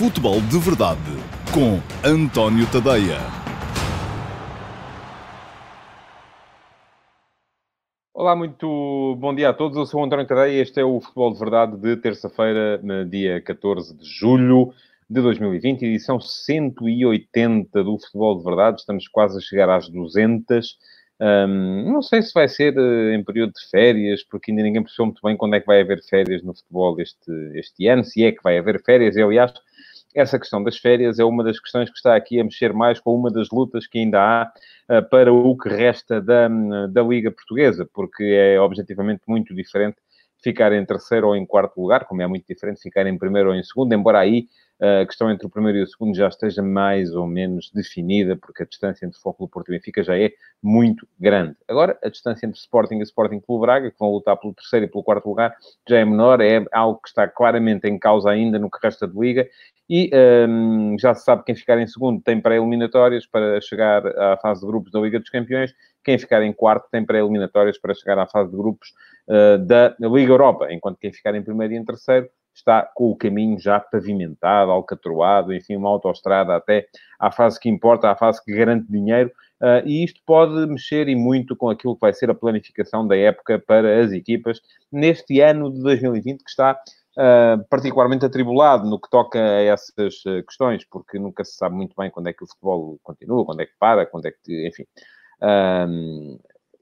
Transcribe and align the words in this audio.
Futebol 0.00 0.40
de 0.40 0.58
Verdade 0.58 0.98
com 1.52 1.76
António 2.02 2.64
Tadeia. 2.72 3.18
Olá, 8.14 8.34
muito 8.34 9.14
bom 9.20 9.34
dia 9.34 9.50
a 9.50 9.52
todos. 9.52 9.76
Eu 9.76 9.84
sou 9.84 10.00
o 10.00 10.04
António 10.06 10.26
Tadeia 10.26 10.56
e 10.56 10.60
este 10.62 10.80
é 10.80 10.84
o 10.86 11.02
Futebol 11.02 11.34
de 11.34 11.38
Verdade 11.38 11.76
de 11.76 11.96
terça-feira, 11.98 12.80
dia 13.10 13.42
14 13.42 13.94
de 13.94 14.06
julho 14.06 14.72
de 15.10 15.20
2020, 15.20 15.82
edição 15.82 16.18
180 16.18 17.84
do 17.84 17.98
Futebol 17.98 18.38
de 18.38 18.44
Verdade. 18.44 18.80
Estamos 18.80 19.06
quase 19.06 19.36
a 19.36 19.40
chegar 19.42 19.68
às 19.68 19.86
200. 19.86 20.78
Um, 21.20 21.92
não 21.92 22.00
sei 22.00 22.22
se 22.22 22.32
vai 22.32 22.48
ser 22.48 22.74
uh, 22.78 23.12
em 23.12 23.22
período 23.22 23.52
de 23.52 23.68
férias, 23.68 24.24
porque 24.24 24.50
ainda 24.50 24.62
ninguém 24.62 24.82
percebeu 24.82 25.04
muito 25.08 25.20
bem 25.22 25.36
quando 25.36 25.56
é 25.56 25.60
que 25.60 25.66
vai 25.66 25.82
haver 25.82 26.02
férias 26.02 26.42
no 26.42 26.54
futebol 26.54 26.98
este, 26.98 27.30
este 27.54 27.86
ano, 27.86 28.02
se 28.02 28.24
é 28.24 28.32
que 28.32 28.42
vai 28.42 28.56
haver 28.56 28.82
férias. 28.82 29.14
E, 29.14 29.20
aliás, 29.20 29.52
essa 30.14 30.38
questão 30.38 30.62
das 30.62 30.76
férias 30.76 31.18
é 31.18 31.24
uma 31.24 31.44
das 31.44 31.58
questões 31.60 31.88
que 31.88 31.96
está 31.96 32.16
aqui 32.16 32.40
a 32.40 32.44
mexer 32.44 32.72
mais 32.72 32.98
com 32.98 33.14
uma 33.14 33.30
das 33.30 33.48
lutas 33.50 33.86
que 33.86 33.98
ainda 33.98 34.20
há 34.20 34.52
uh, 34.98 35.08
para 35.08 35.32
o 35.32 35.56
que 35.56 35.68
resta 35.68 36.20
da, 36.20 36.48
da 36.88 37.02
Liga 37.02 37.30
Portuguesa, 37.30 37.88
porque 37.92 38.24
é 38.24 38.60
objetivamente 38.60 39.22
muito 39.26 39.54
diferente 39.54 39.96
ficar 40.42 40.72
em 40.72 40.84
terceiro 40.84 41.28
ou 41.28 41.36
em 41.36 41.44
quarto 41.44 41.80
lugar, 41.80 42.06
como 42.06 42.22
é 42.22 42.26
muito 42.26 42.46
diferente 42.48 42.80
ficar 42.80 43.06
em 43.06 43.18
primeiro 43.18 43.50
ou 43.50 43.54
em 43.54 43.62
segundo, 43.62 43.92
embora 43.92 44.18
aí 44.18 44.46
a 44.80 45.04
questão 45.04 45.30
entre 45.30 45.46
o 45.46 45.50
primeiro 45.50 45.78
e 45.78 45.82
o 45.82 45.86
segundo 45.86 46.16
já 46.16 46.28
esteja 46.28 46.62
mais 46.62 47.14
ou 47.14 47.26
menos 47.26 47.70
definida, 47.70 48.34
porque 48.34 48.62
a 48.62 48.66
distância 48.66 49.04
entre 49.04 49.20
Foco 49.20 49.44
do 49.44 49.48
Porto 49.48 49.68
e 49.68 49.76
Benfica 49.76 50.02
já 50.02 50.18
é 50.18 50.32
muito 50.62 51.06
grande. 51.18 51.54
Agora, 51.68 51.98
a 52.02 52.08
distância 52.08 52.46
entre 52.46 52.58
Sporting 52.58 52.96
e 52.96 53.02
Sporting 53.02 53.40
Clube 53.40 53.62
Braga, 53.62 53.90
que 53.90 53.98
vão 53.98 54.10
lutar 54.10 54.38
pelo 54.38 54.54
terceiro 54.54 54.86
e 54.86 54.88
pelo 54.88 55.04
quarto 55.04 55.28
lugar, 55.28 55.54
já 55.86 55.98
é 55.98 56.04
menor, 56.04 56.40
é 56.40 56.64
algo 56.72 56.98
que 57.02 57.08
está 57.08 57.28
claramente 57.28 57.86
em 57.86 57.98
causa 57.98 58.30
ainda 58.30 58.58
no 58.58 58.70
que 58.70 58.78
resta 58.82 59.06
de 59.06 59.18
Liga, 59.18 59.46
e 59.88 60.10
um, 60.48 60.96
já 60.98 61.14
se 61.14 61.24
sabe 61.24 61.42
quem 61.44 61.54
ficar 61.54 61.78
em 61.78 61.86
segundo 61.86 62.22
tem 62.22 62.40
pré-eliminatórias 62.40 63.26
para 63.26 63.60
chegar 63.60 64.06
à 64.06 64.36
fase 64.36 64.60
de 64.60 64.66
grupos 64.66 64.92
da 64.92 65.00
Liga 65.00 65.18
dos 65.18 65.28
Campeões, 65.28 65.74
quem 66.02 66.16
ficar 66.16 66.42
em 66.42 66.52
quarto 66.52 66.88
tem 66.90 67.04
pré-eliminatórias 67.04 67.76
para 67.76 67.92
chegar 67.92 68.18
à 68.18 68.26
fase 68.26 68.50
de 68.50 68.56
grupos 68.56 68.94
uh, 69.28 69.58
da 69.58 69.94
Liga 70.00 70.32
Europa, 70.32 70.72
enquanto 70.72 70.98
quem 70.98 71.12
ficar 71.12 71.34
em 71.34 71.42
primeiro 71.42 71.74
e 71.74 71.76
em 71.76 71.84
terceiro 71.84 72.30
está 72.60 72.82
com 72.94 73.10
o 73.10 73.16
caminho 73.16 73.58
já 73.58 73.80
pavimentado, 73.80 74.70
alcatroado, 74.70 75.52
enfim, 75.52 75.76
uma 75.76 75.88
autoestrada 75.88 76.54
até 76.54 76.86
à 77.18 77.30
fase 77.30 77.58
que 77.58 77.68
importa, 77.68 78.10
à 78.10 78.16
fase 78.16 78.42
que 78.44 78.54
garante 78.54 78.90
dinheiro, 78.90 79.30
uh, 79.60 79.86
e 79.86 80.04
isto 80.04 80.20
pode 80.24 80.66
mexer 80.66 81.08
e 81.08 81.16
muito 81.16 81.56
com 81.56 81.68
aquilo 81.68 81.94
que 81.94 82.00
vai 82.00 82.12
ser 82.12 82.30
a 82.30 82.34
planificação 82.34 83.06
da 83.06 83.16
época 83.16 83.58
para 83.58 84.00
as 84.00 84.12
equipas 84.12 84.60
neste 84.92 85.40
ano 85.40 85.72
de 85.72 85.82
2020, 85.82 86.44
que 86.44 86.50
está 86.50 86.72
uh, 87.16 87.64
particularmente 87.68 88.24
atribulado 88.24 88.88
no 88.88 89.00
que 89.00 89.10
toca 89.10 89.38
a 89.38 89.62
essas 89.62 90.24
uh, 90.26 90.44
questões, 90.46 90.84
porque 90.84 91.18
nunca 91.18 91.44
se 91.44 91.56
sabe 91.56 91.74
muito 91.74 91.94
bem 91.96 92.10
quando 92.10 92.28
é 92.28 92.32
que 92.32 92.44
o 92.44 92.46
futebol 92.46 92.98
continua, 93.02 93.44
quando 93.44 93.60
é 93.60 93.66
que 93.66 93.74
para, 93.78 94.06
quando 94.06 94.26
é 94.26 94.30
que, 94.30 94.68
enfim. 94.68 94.84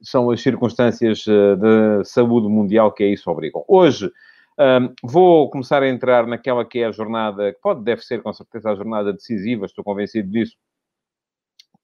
são 0.03 0.31
as 0.31 0.41
circunstâncias 0.41 1.25
de 1.25 2.05
saúde 2.05 2.49
mundial 2.49 2.93
que 2.93 3.05
a 3.05 3.09
isso 3.09 3.31
obrigam. 3.31 3.65
Hoje, 3.69 4.11
um, 4.59 4.92
vou 5.03 5.48
começar 5.51 5.83
a 5.83 5.89
entrar 5.89 6.27
naquela 6.27 6.64
que 6.64 6.81
é 6.81 6.87
a 6.87 6.91
jornada, 6.91 7.53
que 7.53 7.61
pode, 7.61 7.84
deve 7.84 8.03
ser 8.03 8.23
com 8.23 8.33
certeza 8.33 8.70
a 8.70 8.75
jornada 8.75 9.12
decisiva, 9.12 9.67
estou 9.67 9.84
convencido 9.84 10.28
disso, 10.28 10.56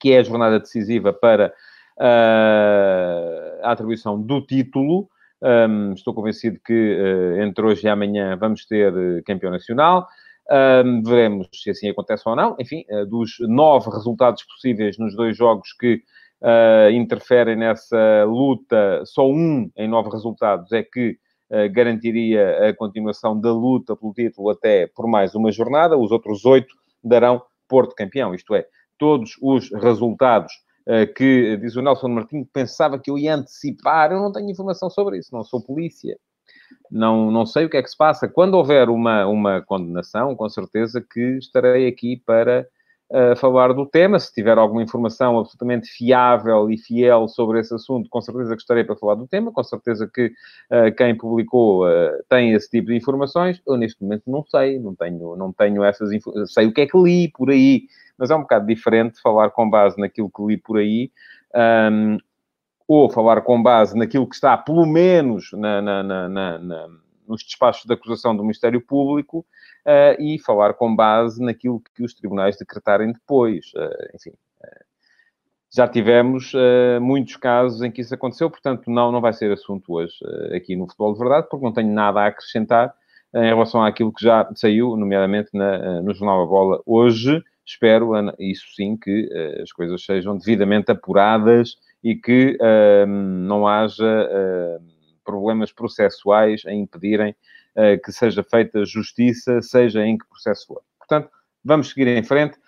que 0.01 0.13
é 0.13 0.19
a 0.19 0.23
jornada 0.25 0.59
decisiva 0.59 1.13
para 1.13 1.53
uh, 2.01 3.61
a 3.63 3.71
atribuição 3.71 4.21
do 4.21 4.45
título. 4.45 5.09
Um, 5.41 5.93
estou 5.93 6.15
convencido 6.15 6.59
que 6.65 6.73
uh, 6.73 7.43
entre 7.43 7.65
hoje 7.65 7.87
e 7.87 7.89
amanhã 7.89 8.37
vamos 8.37 8.67
ter 8.67 8.93
uh, 8.93 9.23
campeão 9.25 9.53
nacional. 9.53 10.09
Um, 10.51 11.03
veremos 11.03 11.49
se 11.53 11.71
assim 11.71 11.89
acontece 11.89 12.25
ou 12.27 12.35
não. 12.35 12.57
Enfim, 12.59 12.85
dos 13.09 13.37
nove 13.41 13.89
resultados 13.91 14.43
possíveis 14.45 14.99
nos 14.99 15.17
dois 15.17 15.37
jogos 15.37 15.73
que 15.73 16.03
interferem 16.93 17.57
nessa 17.57 18.25
luta, 18.25 19.03
só 19.07 19.27
um 19.27 19.71
em 19.75 19.89
nove 19.89 20.11
resultados 20.11 20.71
é 20.73 20.83
que 20.83 21.17
garantiria 21.73 22.69
a 22.69 22.75
continuação 22.75 23.39
da 23.39 23.53
luta 23.53 23.97
pelo 23.97 24.13
título 24.13 24.51
até 24.51 24.87
por 24.87 25.07
mais 25.07 25.35
uma 25.35 25.53
jornada. 25.53 25.97
Os 25.97 26.11
outros 26.11 26.45
oito 26.45 26.75
darão 27.03 27.43
Porto 27.69 27.95
campeão. 27.95 28.35
Isto 28.35 28.55
é, 28.55 28.67
todos 28.99 29.37
os 29.41 29.71
resultados 29.73 30.53
uh, 30.89 31.13
que, 31.15 31.57
diz 31.57 31.77
o 31.77 31.83
Nelson 31.83 32.09
Martins, 32.09 32.47
pensava 32.53 32.99
que 32.99 33.11
eu 33.11 33.19
ia 33.19 33.35
antecipar. 33.35 34.13
Eu 34.13 34.21
não 34.21 34.33
tenho 34.33 34.51
informação 34.51 34.91
sobre 34.91 35.19
isso, 35.19 35.31
não 35.33 35.43
sou 35.43 35.63
polícia. 35.63 36.17
Não, 36.91 37.31
não 37.31 37.47
sei 37.47 37.65
o 37.65 37.71
que 37.71 37.77
é 37.77 37.83
que 37.83 37.91
se 37.91 37.97
passa. 37.97 38.29
Quando 38.29 38.55
houver 38.55 38.89
uma, 38.89 39.27
uma 39.27 39.63
condenação, 39.63 40.37
com 40.37 40.49
certeza 40.49 41.01
que 41.01 41.39
estarei 41.39 41.89
aqui 41.89 42.23
para 42.25 42.67
a 43.15 43.37
falar 43.37 43.73
do 43.73 43.87
tema. 43.87 44.19
Se 44.19 44.33
tiver 44.33 44.59
alguma 44.59 44.83
informação 44.83 45.39
absolutamente 45.39 45.89
fiável 45.89 46.69
e 46.69 46.77
fiel 46.77 47.29
sobre 47.29 47.61
esse 47.61 47.73
assunto, 47.73 48.11
com 48.11 48.21
certeza 48.21 48.55
gostaria 48.55 48.85
para 48.85 48.97
falar 48.97 49.15
do 49.15 49.29
tema. 49.29 49.53
Com 49.53 49.63
certeza 49.63 50.11
que 50.13 50.27
uh, 50.27 50.93
quem 50.97 51.17
publicou 51.17 51.87
uh, 51.87 52.11
tem 52.29 52.53
esse 52.53 52.69
tipo 52.69 52.89
de 52.89 52.97
informações. 52.97 53.63
Eu, 53.65 53.77
neste 53.77 54.03
momento, 54.03 54.25
não 54.27 54.45
sei, 54.45 54.81
não 54.81 54.97
tenho, 54.97 55.37
não 55.37 55.53
tenho 55.53 55.85
essas 55.85 56.11
informações. 56.11 56.53
Sei 56.53 56.67
o 56.67 56.73
que 56.75 56.81
é 56.81 56.87
que 56.87 56.99
li 56.99 57.29
por 57.29 57.51
aí, 57.51 57.83
mas 58.19 58.31
é 58.31 58.35
um 58.35 58.41
bocado 58.41 58.67
diferente 58.67 59.23
falar 59.23 59.51
com 59.51 59.71
base 59.71 59.97
naquilo 59.97 60.29
que 60.29 60.43
li 60.43 60.57
por 60.57 60.79
aí. 60.79 61.13
Um, 61.55 62.19
ou 62.87 63.09
falar 63.09 63.41
com 63.43 63.63
base 63.63 63.97
naquilo 63.97 64.29
que 64.29 64.35
está, 64.35 64.59
pelo 64.59 64.85
menos, 64.85 65.51
na, 65.53 65.81
na, 65.81 66.03
na, 66.03 66.59
na 66.59 66.89
nos 67.27 67.43
despachos 67.43 67.85
de 67.85 67.95
acusação 67.95 68.37
do 68.37 68.43
Ministério 68.43 68.81
Público, 68.81 69.45
uh, 69.85 70.21
e 70.21 70.39
falar 70.39 70.75
com 70.75 70.95
base 70.95 71.43
naquilo 71.43 71.83
que 71.95 72.03
os 72.03 72.15
tribunais 72.15 72.57
decretarem 72.57 73.13
depois. 73.13 73.67
Uh, 73.75 74.17
enfim, 74.17 74.31
uh, 74.31 74.85
já 75.73 75.89
tivemos 75.89 76.53
muitos 77.03 77.37
casos 77.37 77.83
em 77.83 77.91
que 77.91 78.01
isso 78.01 78.15
aconteceu, 78.15 78.49
portanto, 78.49 78.89
não, 78.89 79.11
não 79.11 79.21
vai 79.21 79.33
ser 79.33 79.51
assunto 79.51 79.93
hoje 79.93 80.15
aqui 80.55 80.77
no 80.77 80.87
Futebol 80.87 81.13
de 81.15 81.19
Verdade, 81.19 81.49
porque 81.51 81.65
não 81.65 81.73
tenho 81.73 81.93
nada 81.93 82.21
a 82.21 82.27
acrescentar 82.27 82.95
em 83.35 83.49
relação 83.49 83.83
àquilo 83.83 84.13
que 84.13 84.25
já 84.25 84.49
saiu, 84.55 84.97
nomeadamente 84.97 85.51
na, 85.53 86.01
no 86.01 86.15
Jornal 86.15 86.45
da 86.45 86.49
Bola 86.49 86.81
hoje. 86.87 87.43
Espero, 87.67 88.13
isso 88.39 88.67
sim, 88.77 88.97
que 88.97 89.29
as 89.61 89.73
coisas 89.73 90.05
sejam 90.05 90.39
devidamente 90.39 90.93
apuradas 90.93 91.77
e 92.05 92.15
que 92.15 92.57
não 93.09 93.67
haja 93.67 94.29
problemas 95.25 95.73
processuais 95.73 96.63
a 96.67 96.73
impedirem 96.73 97.35
uh, 97.77 98.01
que 98.05 98.13
seja 98.13 98.43
feita 98.43 98.85
justiça, 98.85 99.63
seja 99.63 100.05
em 100.05 100.19
que 100.19 100.29
processo 100.29 100.67
for. 100.67 100.83
Portanto, 100.99 101.31
vamos 101.65 101.89
seguir 101.89 102.09
em 102.09 102.23
frente. 102.23 102.59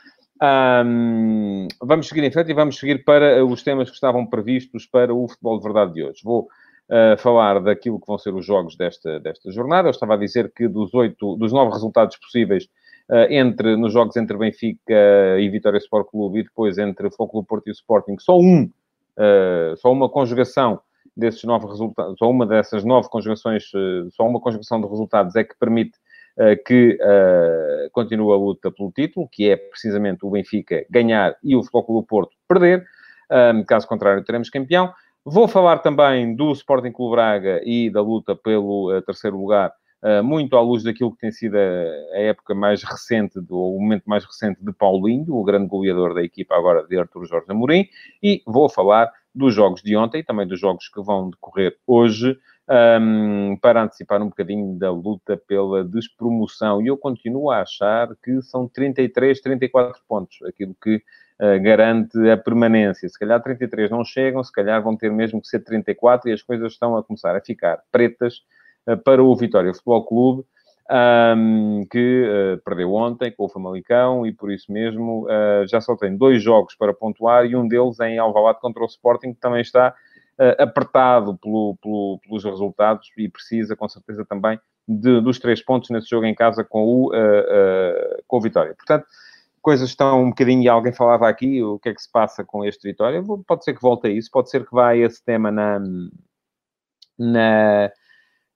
Um, 0.42 1.66
vamos 1.80 2.08
seguir 2.08 2.24
em 2.24 2.30
frente 2.30 2.50
e 2.50 2.54
vamos 2.54 2.78
seguir 2.78 3.04
para 3.04 3.44
os 3.44 3.62
temas 3.62 3.88
que 3.88 3.94
estavam 3.94 4.26
previstos 4.26 4.86
para 4.86 5.14
o 5.14 5.28
futebol 5.28 5.58
de 5.58 5.64
verdade 5.64 5.92
de 5.94 6.02
hoje. 6.04 6.20
Vou 6.22 6.48
uh, 6.90 7.16
falar 7.18 7.60
daquilo 7.60 8.00
que 8.00 8.06
vão 8.06 8.18
ser 8.18 8.34
os 8.34 8.44
jogos 8.44 8.76
desta, 8.76 9.18
desta 9.20 9.50
jornada. 9.50 9.88
Eu 9.88 9.92
estava 9.92 10.14
a 10.14 10.18
dizer 10.18 10.52
que 10.54 10.68
dos 10.68 10.92
oito, 10.94 11.36
dos 11.36 11.52
nove 11.52 11.72
resultados 11.72 12.16
possíveis 12.16 12.64
uh, 13.10 13.30
entre, 13.30 13.76
nos 13.76 13.92
jogos 13.92 14.16
entre 14.16 14.36
Benfica 14.36 15.38
e 15.38 15.48
Vitória 15.48 15.78
Sport 15.78 16.08
Clube 16.10 16.40
e 16.40 16.42
depois 16.44 16.78
entre 16.78 17.10
Foco 17.10 17.42
Porto 17.44 17.68
e 17.68 17.72
Sporting, 17.72 18.16
só 18.18 18.38
um, 18.38 18.64
uh, 18.64 19.76
só 19.76 19.92
uma 19.92 20.08
conjugação 20.08 20.80
desses 21.16 21.42
nove 21.44 21.66
resultados, 21.66 22.20
ou 22.20 22.30
uma 22.30 22.46
dessas 22.46 22.84
nove 22.84 23.08
conjugações, 23.08 23.64
eh, 23.74 24.08
só 24.10 24.26
uma 24.26 24.40
conjugação 24.40 24.80
de 24.80 24.86
resultados 24.86 25.34
é 25.34 25.44
que 25.44 25.56
permite 25.58 25.96
uh, 26.36 26.62
que 26.64 26.98
uh, 27.00 27.90
continue 27.92 28.32
a 28.32 28.36
luta 28.36 28.70
pelo 28.70 28.92
título, 28.92 29.28
que 29.30 29.48
é 29.48 29.56
precisamente 29.56 30.24
o 30.24 30.30
Benfica 30.30 30.84
ganhar 30.90 31.34
e 31.42 31.56
o 31.56 31.62
Futebol 31.62 32.00
do 32.00 32.06
Porto 32.06 32.36
perder. 32.46 32.84
Um, 33.30 33.64
caso 33.64 33.88
contrário, 33.88 34.22
teremos 34.22 34.50
campeão. 34.50 34.92
Vou 35.24 35.48
falar 35.48 35.78
também 35.78 36.36
do 36.36 36.52
Sporting 36.52 36.92
Clube 36.92 37.16
Braga 37.16 37.60
e 37.64 37.90
da 37.90 38.00
luta 38.00 38.36
pelo 38.36 38.96
uh, 38.96 39.02
terceiro 39.02 39.36
lugar, 39.36 39.72
muito 40.22 40.56
à 40.56 40.60
luz 40.60 40.82
daquilo 40.82 41.12
que 41.12 41.18
tem 41.18 41.32
sido 41.32 41.56
a, 41.56 42.18
época 42.18 42.54
mais 42.54 42.82
recente, 42.82 43.40
do, 43.40 43.58
o 43.58 43.80
momento 43.80 44.04
mais 44.04 44.24
recente 44.24 44.62
de 44.64 44.72
Paulinho, 44.72 45.34
o 45.34 45.42
grande 45.42 45.66
goleador 45.66 46.14
da 46.14 46.22
equipa 46.22 46.54
agora 46.54 46.86
de 46.86 46.98
Artur 46.98 47.26
Jorge 47.26 47.46
Amorim, 47.48 47.88
e 48.22 48.42
vou 48.46 48.68
falar 48.68 49.10
dos 49.34 49.54
jogos 49.54 49.82
de 49.82 49.96
ontem, 49.96 50.22
também 50.22 50.46
dos 50.46 50.60
jogos 50.60 50.88
que 50.88 51.02
vão 51.02 51.30
decorrer 51.30 51.76
hoje, 51.86 52.38
um, 52.68 53.56
para 53.60 53.82
antecipar 53.82 54.20
um 54.20 54.28
bocadinho 54.28 54.76
da 54.78 54.90
luta 54.90 55.36
pela 55.36 55.84
despromoção. 55.84 56.82
E 56.82 56.88
eu 56.88 56.96
continuo 56.96 57.50
a 57.50 57.60
achar 57.60 58.08
que 58.22 58.42
são 58.42 58.68
33, 58.68 59.40
34 59.40 60.02
pontos, 60.08 60.38
aquilo 60.42 60.74
que 60.82 60.96
uh, 60.96 61.62
garante 61.62 62.18
a 62.28 62.36
permanência. 62.36 63.08
Se 63.08 63.18
calhar 63.18 63.42
33 63.42 63.90
não 63.90 64.04
chegam, 64.04 64.42
se 64.42 64.52
calhar 64.52 64.82
vão 64.82 64.96
ter 64.96 65.10
mesmo 65.12 65.40
que 65.40 65.48
ser 65.48 65.60
34 65.60 66.28
e 66.28 66.32
as 66.32 66.42
coisas 66.42 66.72
estão 66.72 66.96
a 66.96 67.04
começar 67.04 67.36
a 67.36 67.40
ficar 67.40 67.80
pretas 67.92 68.40
para 69.04 69.22
o 69.22 69.34
Vitória 69.34 69.74
Futebol 69.74 70.04
Clube 70.04 70.44
um, 70.88 71.84
que 71.90 72.24
uh, 72.24 72.62
perdeu 72.64 72.92
ontem 72.94 73.32
com 73.32 73.44
o 73.44 73.48
Famalicão 73.48 74.26
e 74.26 74.32
por 74.32 74.52
isso 74.52 74.70
mesmo 74.70 75.26
uh, 75.26 75.66
já 75.66 75.80
só 75.80 75.96
tem 75.96 76.16
dois 76.16 76.42
jogos 76.42 76.76
para 76.76 76.94
pontuar 76.94 77.44
e 77.44 77.56
um 77.56 77.66
deles 77.66 77.98
em 78.00 78.18
Alvalade 78.18 78.60
contra 78.60 78.82
o 78.82 78.86
Sporting, 78.86 79.34
que 79.34 79.40
também 79.40 79.60
está 79.60 79.94
uh, 80.38 80.62
apertado 80.62 81.36
pelo, 81.38 81.76
pelo, 81.82 82.20
pelos 82.22 82.44
resultados 82.44 83.10
e 83.16 83.28
precisa 83.28 83.74
com 83.74 83.88
certeza 83.88 84.24
também 84.24 84.60
de, 84.86 85.20
dos 85.20 85.40
três 85.40 85.60
pontos 85.60 85.90
nesse 85.90 86.08
jogo 86.08 86.26
em 86.26 86.34
casa 86.34 86.62
com 86.62 86.84
o, 86.84 87.10
com 88.28 88.36
o 88.36 88.40
Vitória. 88.40 88.72
Portanto, 88.72 89.04
coisas 89.60 89.88
estão 89.88 90.22
um 90.22 90.28
bocadinho, 90.28 90.62
e 90.62 90.68
alguém 90.68 90.92
falava 90.92 91.28
aqui, 91.28 91.60
o 91.60 91.76
que 91.80 91.88
é 91.88 91.94
que 91.94 92.00
se 92.00 92.08
passa 92.08 92.44
com 92.44 92.64
este 92.64 92.86
Vitória? 92.86 93.20
Pode 93.48 93.64
ser 93.64 93.74
que 93.74 93.82
volte 93.82 94.06
a 94.06 94.10
isso, 94.10 94.30
pode 94.30 94.48
ser 94.48 94.64
que 94.64 94.72
vá 94.72 94.94
esse 94.94 95.24
tema 95.24 95.50
na... 95.50 95.80
na 97.18 97.90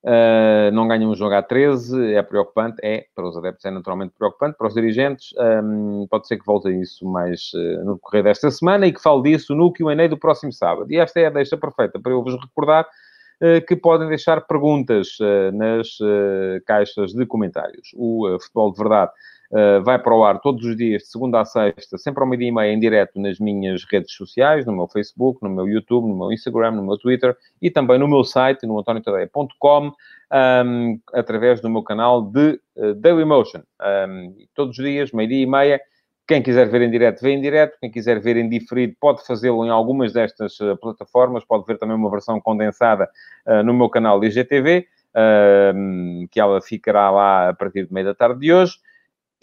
Uh, 0.03 0.71
não 0.73 0.87
ganham 0.87 1.11
um 1.11 1.15
jogo 1.15 1.35
a 1.35 1.43
13, 1.43 2.15
é 2.15 2.23
preocupante, 2.23 2.77
é, 2.81 3.05
para 3.13 3.27
os 3.27 3.37
adeptos 3.37 3.63
é 3.65 3.69
naturalmente 3.69 4.13
preocupante, 4.17 4.57
para 4.57 4.67
os 4.67 4.73
dirigentes, 4.73 5.29
um, 5.63 6.07
pode 6.09 6.27
ser 6.27 6.39
que 6.39 6.45
volte 6.45 6.69
a 6.69 6.71
isso 6.71 7.05
mais 7.05 7.51
uh, 7.53 7.85
no 7.85 7.93
decorrer 7.95 8.23
desta 8.23 8.49
semana 8.49 8.87
e 8.87 8.93
que 8.93 9.01
fale 9.01 9.21
disso 9.21 9.53
no 9.53 9.71
Q&A 9.71 10.07
do 10.07 10.17
próximo 10.17 10.51
sábado. 10.51 10.91
E 10.91 10.97
esta 10.97 11.19
é 11.19 11.27
a 11.27 11.29
deixa 11.29 11.55
perfeita 11.55 11.99
para 11.99 12.11
eu 12.11 12.23
vos 12.23 12.33
recordar 12.33 12.85
uh, 12.85 13.63
que 13.67 13.75
podem 13.75 14.07
deixar 14.07 14.41
perguntas 14.41 15.17
nas 15.53 15.99
caixas 16.65 17.13
de 17.13 17.25
comentários. 17.27 17.89
O 17.95 18.39
Futebol 18.39 18.71
de 18.71 18.79
Verdade 18.79 19.11
Uh, 19.51 19.83
vai 19.83 19.99
para 19.99 20.15
o 20.15 20.23
ar 20.23 20.39
todos 20.39 20.63
os 20.63 20.77
dias, 20.77 21.01
de 21.01 21.09
segunda 21.09 21.41
a 21.41 21.45
sexta, 21.45 21.97
sempre 21.97 22.23
ao 22.23 22.29
meio-dia 22.29 22.47
e 22.47 22.51
meia, 22.53 22.71
em 22.71 22.79
direto 22.79 23.19
nas 23.19 23.37
minhas 23.37 23.83
redes 23.83 24.13
sociais, 24.13 24.65
no 24.65 24.71
meu 24.71 24.87
Facebook, 24.87 25.43
no 25.43 25.49
meu 25.49 25.67
YouTube, 25.67 26.07
no 26.07 26.17
meu 26.17 26.31
Instagram, 26.31 26.71
no 26.71 26.83
meu 26.83 26.97
Twitter 26.97 27.35
e 27.61 27.69
também 27.69 27.99
no 27.99 28.07
meu 28.07 28.23
site, 28.23 28.65
no 28.65 28.79
antoniotadeia.com, 28.79 29.91
um, 30.31 30.99
através 31.13 31.59
do 31.59 31.69
meu 31.69 31.83
canal 31.83 32.21
de 32.21 32.61
uh, 32.77 32.93
Dailymotion. 32.95 33.61
Um, 34.07 34.35
todos 34.55 34.77
os 34.79 34.85
dias, 34.85 35.11
meio-dia 35.11 35.43
e 35.43 35.45
meia. 35.45 35.81
Quem 36.25 36.41
quiser 36.41 36.69
ver 36.69 36.83
em 36.83 36.89
direto, 36.89 37.21
vê 37.21 37.31
em 37.31 37.41
direto. 37.41 37.77
Quem 37.81 37.91
quiser 37.91 38.21
ver 38.21 38.37
em 38.37 38.47
diferido, 38.47 38.95
pode 39.01 39.25
fazê-lo 39.27 39.65
em 39.65 39.69
algumas 39.69 40.13
destas 40.13 40.57
uh, 40.61 40.77
plataformas. 40.77 41.43
Pode 41.43 41.65
ver 41.65 41.77
também 41.77 41.97
uma 41.97 42.09
versão 42.09 42.39
condensada 42.39 43.09
uh, 43.45 43.61
no 43.63 43.73
meu 43.73 43.89
canal 43.89 44.23
IGTV, 44.23 44.87
uh, 45.13 46.27
que 46.29 46.39
ela 46.39 46.61
ficará 46.61 47.11
lá 47.11 47.49
a 47.49 47.53
partir 47.53 47.85
do 47.85 47.93
meio 47.93 48.05
da 48.05 48.15
tarde 48.15 48.39
de 48.39 48.53
hoje. 48.53 48.77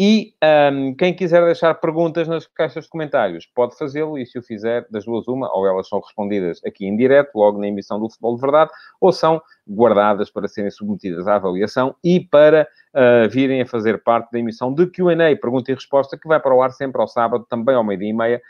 E 0.00 0.33
um, 0.73 0.95
quem 0.95 1.12
quiser 1.12 1.45
deixar 1.45 1.75
perguntas 1.75 2.29
nas 2.29 2.47
caixas 2.47 2.85
de 2.85 2.91
comentários 2.91 3.47
pode 3.47 3.77
fazê-lo, 3.77 4.17
e 4.17 4.25
se 4.25 4.39
o 4.39 4.43
fizer, 4.43 4.87
das 4.89 5.05
duas, 5.05 5.27
uma, 5.27 5.53
ou 5.53 5.67
elas 5.67 5.89
são 5.89 5.99
respondidas 5.99 6.61
aqui 6.65 6.87
em 6.87 6.97
direto, 6.97 7.35
logo 7.35 7.59
na 7.59 7.67
emissão 7.67 7.99
do 7.99 8.09
Futebol 8.09 8.37
de 8.37 8.41
Verdade, 8.41 8.71
ou 9.00 9.11
são 9.12 9.43
guardadas 9.69 10.31
para 10.31 10.47
serem 10.47 10.71
submetidas 10.71 11.27
à 11.27 11.35
avaliação 11.35 11.97
e 12.05 12.21
para 12.21 12.69
uh, 12.95 13.29
virem 13.29 13.61
a 13.61 13.67
fazer 13.67 14.00
parte 14.05 14.31
da 14.31 14.39
emissão 14.39 14.73
de 14.73 14.87
QA, 14.87 15.17
pergunta 15.41 15.73
e 15.73 15.75
resposta, 15.75 16.17
que 16.17 16.29
vai 16.29 16.39
para 16.39 16.55
o 16.55 16.62
ar 16.62 16.71
sempre 16.71 17.00
ao 17.00 17.09
sábado, 17.09 17.45
também 17.49 17.75
ao 17.75 17.83
meio-dia 17.83 18.11
e 18.11 18.12
meia, 18.12 18.43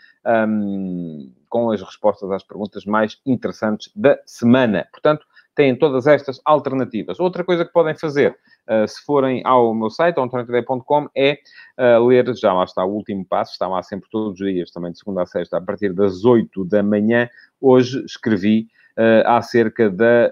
um, 0.47 1.33
com 1.49 1.71
as 1.71 1.81
respostas 1.81 2.31
às 2.31 2.43
perguntas 2.43 2.85
mais 2.85 3.19
interessantes 3.25 3.91
da 3.97 4.19
semana. 4.27 4.87
Portanto, 4.93 5.25
têm 5.59 5.75
todas 5.75 6.07
estas 6.07 6.41
alternativas. 6.45 7.19
Outra 7.19 7.43
coisa 7.43 7.65
que 7.65 7.73
podem 7.73 7.93
fazer, 7.93 8.31
uh, 8.31 8.87
se 8.87 9.05
forem 9.05 9.43
ao 9.45 9.75
meu 9.75 9.91
site, 9.91 10.21
ontorrentodei.com, 10.21 11.09
é 11.17 11.37
uh, 11.77 12.07
ler, 12.07 12.33
já 12.37 12.53
lá 12.53 12.63
está 12.63 12.85
o 12.85 12.93
último 12.93 13.27
passo, 13.27 13.51
está 13.51 13.67
lá 13.67 13.83
sempre 13.83 14.09
todos 14.09 14.41
os 14.41 14.47
dias, 14.47 14.71
também 14.71 14.93
de 14.93 15.01
segunda 15.01 15.23
a 15.23 15.27
sexta, 15.27 15.57
a 15.57 15.61
partir 15.61 15.93
das 15.93 16.25
8 16.25 16.65
da 16.65 16.81
manhã. 16.81 17.29
Hoje 17.61 18.05
escrevi 18.05 18.69
uh, 18.97 19.27
acerca 19.27 19.91
da 19.91 20.31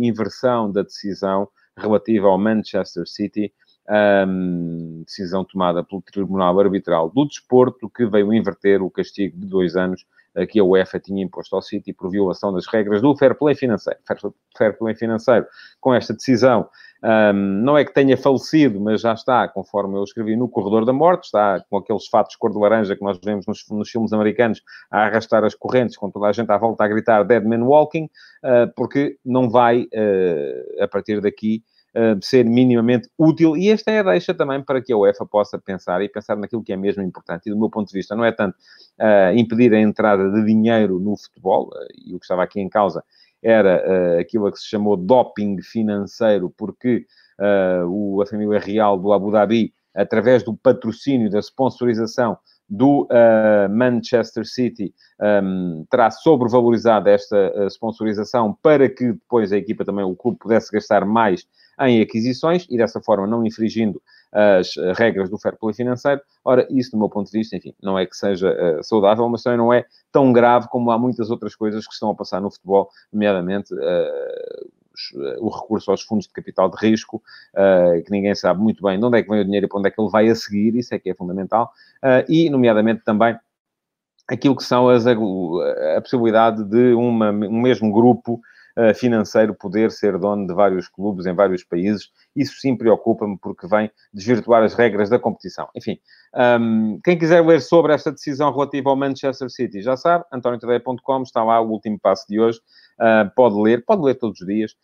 inversão 0.00 0.68
da 0.68 0.82
decisão 0.82 1.48
relativa 1.76 2.26
ao 2.26 2.36
Manchester 2.36 3.06
City, 3.06 3.52
um, 3.88 5.02
decisão 5.04 5.44
tomada 5.44 5.84
pelo 5.84 6.02
Tribunal 6.02 6.58
Arbitral 6.58 7.10
do 7.10 7.26
Desporto, 7.26 7.90
que 7.90 8.06
veio 8.06 8.32
inverter 8.32 8.82
o 8.82 8.90
castigo 8.90 9.38
de 9.38 9.46
dois 9.46 9.76
anos 9.76 10.04
que 10.50 10.58
a 10.58 10.64
UEFA 10.64 10.98
tinha 10.98 11.22
imposto 11.22 11.54
ao 11.54 11.62
City 11.62 11.92
por 11.92 12.10
violação 12.10 12.52
das 12.52 12.66
regras 12.66 13.00
do 13.00 13.16
fair 13.16 13.36
play 13.38 13.54
financeiro. 13.54 14.00
Fair 14.58 14.76
play 14.76 14.94
financeiro, 14.94 15.46
com 15.80 15.94
esta 15.94 16.12
decisão, 16.12 16.68
um, 17.04 17.32
não 17.34 17.76
é 17.76 17.84
que 17.84 17.92
tenha 17.92 18.16
falecido, 18.16 18.80
mas 18.80 19.02
já 19.02 19.12
está, 19.12 19.46
conforme 19.46 19.98
eu 19.98 20.02
escrevi, 20.02 20.36
no 20.36 20.48
corredor 20.48 20.86
da 20.86 20.92
morte, 20.92 21.24
está 21.24 21.62
com 21.68 21.76
aqueles 21.76 22.06
fatos 22.06 22.34
cor 22.34 22.50
de 22.50 22.58
laranja 22.58 22.96
que 22.96 23.02
nós 23.02 23.18
vemos 23.22 23.46
nos, 23.46 23.64
nos 23.70 23.90
filmes 23.90 24.12
americanos 24.12 24.62
a 24.90 25.04
arrastar 25.04 25.44
as 25.44 25.54
correntes, 25.54 25.98
com 25.98 26.10
toda 26.10 26.28
a 26.28 26.32
gente 26.32 26.50
à 26.50 26.56
volta 26.56 26.82
a 26.82 26.88
gritar 26.88 27.22
Dead 27.22 27.44
Man 27.44 27.64
Walking, 27.64 28.04
uh, 28.04 28.72
porque 28.74 29.18
não 29.24 29.50
vai, 29.50 29.82
uh, 29.82 30.82
a 30.82 30.88
partir 30.88 31.20
daqui, 31.20 31.62
uh, 31.94 32.22
ser 32.22 32.44
minimamente 32.44 33.08
útil. 33.18 33.56
E 33.56 33.70
esta 33.70 33.90
é 33.90 34.00
a 34.00 34.02
deixa 34.02 34.34
também 34.34 34.62
para 34.62 34.82
que 34.82 34.92
a 34.92 34.96
UEFA 34.96 35.24
possa 35.26 35.58
pensar 35.58 36.02
e 36.02 36.08
pensar 36.08 36.36
naquilo 36.36 36.62
que 36.62 36.72
é 36.72 36.76
mesmo 36.76 37.02
importante. 37.02 37.46
E 37.46 37.50
do 37.50 37.58
meu 37.58 37.70
ponto 37.70 37.88
de 37.88 37.94
vista, 37.94 38.14
não 38.14 38.24
é 38.24 38.32
tanto 38.32 38.56
uh, 39.00 39.36
impedir 39.36 39.72
a 39.74 39.80
entrada 39.80 40.30
de 40.30 40.44
dinheiro 40.44 40.98
no 40.98 41.16
futebol, 41.16 41.68
uh, 41.68 41.86
e 42.04 42.14
o 42.14 42.18
que 42.18 42.24
estava 42.24 42.42
aqui 42.42 42.60
em 42.60 42.68
causa 42.68 43.04
era 43.42 44.18
aquilo 44.18 44.50
que 44.50 44.58
se 44.58 44.66
chamou 44.66 44.96
doping 44.96 45.60
financeiro, 45.60 46.48
porque 46.56 47.04
o, 47.90 48.22
a 48.22 48.26
família 48.26 48.58
real 48.58 48.98
do 48.98 49.12
Abu 49.12 49.30
Dhabi, 49.30 49.70
através 49.94 50.42
do 50.42 50.56
patrocínio, 50.56 51.28
da 51.28 51.40
sponsorização, 51.40 52.38
do 52.68 53.02
uh, 53.04 53.68
Manchester 53.70 54.44
City 54.46 54.94
um, 55.20 55.84
terá 55.90 56.10
sobrevalorizado 56.10 57.08
esta 57.08 57.52
uh, 57.54 57.66
sponsorização 57.66 58.56
para 58.62 58.88
que 58.88 59.12
depois 59.12 59.52
a 59.52 59.56
equipa 59.56 59.84
também, 59.84 60.04
o 60.04 60.16
clube, 60.16 60.38
pudesse 60.38 60.72
gastar 60.72 61.04
mais 61.04 61.46
em 61.80 62.00
aquisições 62.00 62.66
e 62.70 62.76
dessa 62.76 63.00
forma 63.00 63.26
não 63.26 63.44
infringindo 63.44 64.00
as 64.34 64.76
eh, 64.76 64.92
regras 64.96 65.30
do 65.30 65.38
fair 65.38 65.56
play 65.56 65.72
financeiro. 65.72 66.20
Ora, 66.44 66.66
isso, 66.68 66.90
do 66.90 66.98
meu 66.98 67.08
ponto 67.08 67.30
de 67.30 67.38
vista, 67.38 67.56
enfim, 67.56 67.72
não 67.80 67.96
é 67.96 68.04
que 68.04 68.16
seja 68.16 68.50
uh, 68.50 68.82
saudável, 68.82 69.28
mas 69.28 69.42
também 69.42 69.58
não 69.58 69.72
é 69.72 69.86
tão 70.10 70.32
grave 70.32 70.68
como 70.68 70.90
há 70.90 70.98
muitas 70.98 71.30
outras 71.30 71.54
coisas 71.54 71.86
que 71.86 71.92
estão 71.92 72.10
a 72.10 72.14
passar 72.14 72.40
no 72.40 72.50
futebol, 72.50 72.90
nomeadamente 73.12 73.72
uh, 73.72 74.70
o 75.38 75.48
recurso 75.48 75.90
aos 75.90 76.02
fundos 76.02 76.26
de 76.26 76.32
capital 76.32 76.70
de 76.70 76.76
risco, 76.76 77.22
uh, 77.54 78.02
que 78.02 78.10
ninguém 78.10 78.34
sabe 78.34 78.60
muito 78.60 78.82
bem 78.82 78.98
de 78.98 79.04
onde 79.04 79.18
é 79.18 79.22
que 79.22 79.28
vem 79.28 79.40
o 79.40 79.44
dinheiro 79.44 79.66
e 79.66 79.68
para 79.68 79.78
onde 79.78 79.88
é 79.88 79.90
que 79.90 80.00
ele 80.00 80.10
vai 80.10 80.28
a 80.28 80.34
seguir, 80.34 80.74
isso 80.76 80.94
é 80.94 80.98
que 80.98 81.10
é 81.10 81.14
fundamental, 81.14 81.72
e, 82.28 82.50
nomeadamente, 82.50 83.02
também 83.04 83.36
aquilo 84.28 84.56
que 84.56 84.64
são 84.64 84.88
as, 84.88 85.06
a, 85.06 85.14
possibilidade 86.00 86.64
de 86.64 86.92
uma, 86.94 87.30
um 87.30 87.60
mesmo 87.60 87.92
grupo 87.92 88.40
eh, 88.76 88.92
financeiro 88.92 89.54
poder 89.54 89.92
ser 89.92 90.18
dono 90.18 90.48
de 90.48 90.52
vários 90.52 90.88
clubes 90.88 91.26
em 91.26 91.32
vários 91.32 91.62
países. 91.62 92.10
Isso 92.34 92.56
sim 92.58 92.76
preocupa-me 92.76 93.38
porque 93.38 93.68
vem 93.68 93.88
desvirtuar 94.12 94.64
as 94.64 94.74
regras 94.74 95.08
da 95.08 95.16
competição. 95.16 95.68
Enfim, 95.76 95.96
um, 96.60 96.98
quem 97.04 97.16
quiser 97.16 97.46
ler 97.46 97.60
sobre 97.60 97.94
esta 97.94 98.10
decisão 98.10 98.52
relativa 98.52 98.90
ao 98.90 98.96
Manchester 98.96 99.48
City, 99.48 99.80
já 99.80 99.96
sabe, 99.96 100.24
antoniotadeia.com, 100.32 101.22
está 101.22 101.44
lá 101.44 101.60
o 101.60 101.70
último 101.70 102.00
passo 102.00 102.26
de 102.28 102.40
hoje. 102.40 102.60
Uh, 103.00 103.30
pode 103.34 103.60
ler, 103.60 103.84
pode 103.84 104.02
ler 104.02 104.14
todos 104.14 104.40
os 104.40 104.46
dias. 104.46 104.74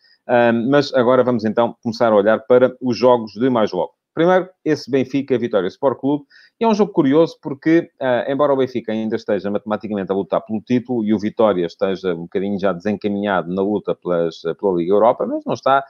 mas 0.69 0.93
agora 0.93 1.23
vamos 1.23 1.43
então 1.43 1.75
começar 1.81 2.11
a 2.11 2.15
olhar 2.15 2.39
para 2.39 2.75
os 2.81 2.97
jogos 2.97 3.33
de 3.33 3.49
mais 3.49 3.71
logo. 3.71 3.93
Primeiro, 4.13 4.49
esse 4.65 4.91
Benfica 4.91 5.37
Vitória 5.37 5.67
Sport 5.67 5.99
Clube. 5.99 6.25
E 6.59 6.65
é 6.65 6.67
um 6.67 6.73
jogo 6.73 6.91
curioso 6.91 7.37
porque, 7.41 7.89
uh, 8.01 8.29
embora 8.29 8.53
o 8.53 8.57
Benfica 8.57 8.91
ainda 8.91 9.15
esteja 9.15 9.49
matematicamente 9.49 10.11
a 10.11 10.15
lutar 10.15 10.41
pelo 10.41 10.61
título 10.61 11.03
e 11.03 11.13
o 11.13 11.19
Vitória 11.19 11.65
esteja 11.65 12.13
um 12.13 12.23
bocadinho 12.23 12.59
já 12.59 12.73
desencaminhado 12.73 13.53
na 13.53 13.61
luta 13.61 13.95
pelas, 13.95 14.41
pela 14.59 14.73
Liga 14.75 14.91
Europa, 14.91 15.25
mas 15.25 15.45
não 15.45 15.53
está 15.53 15.83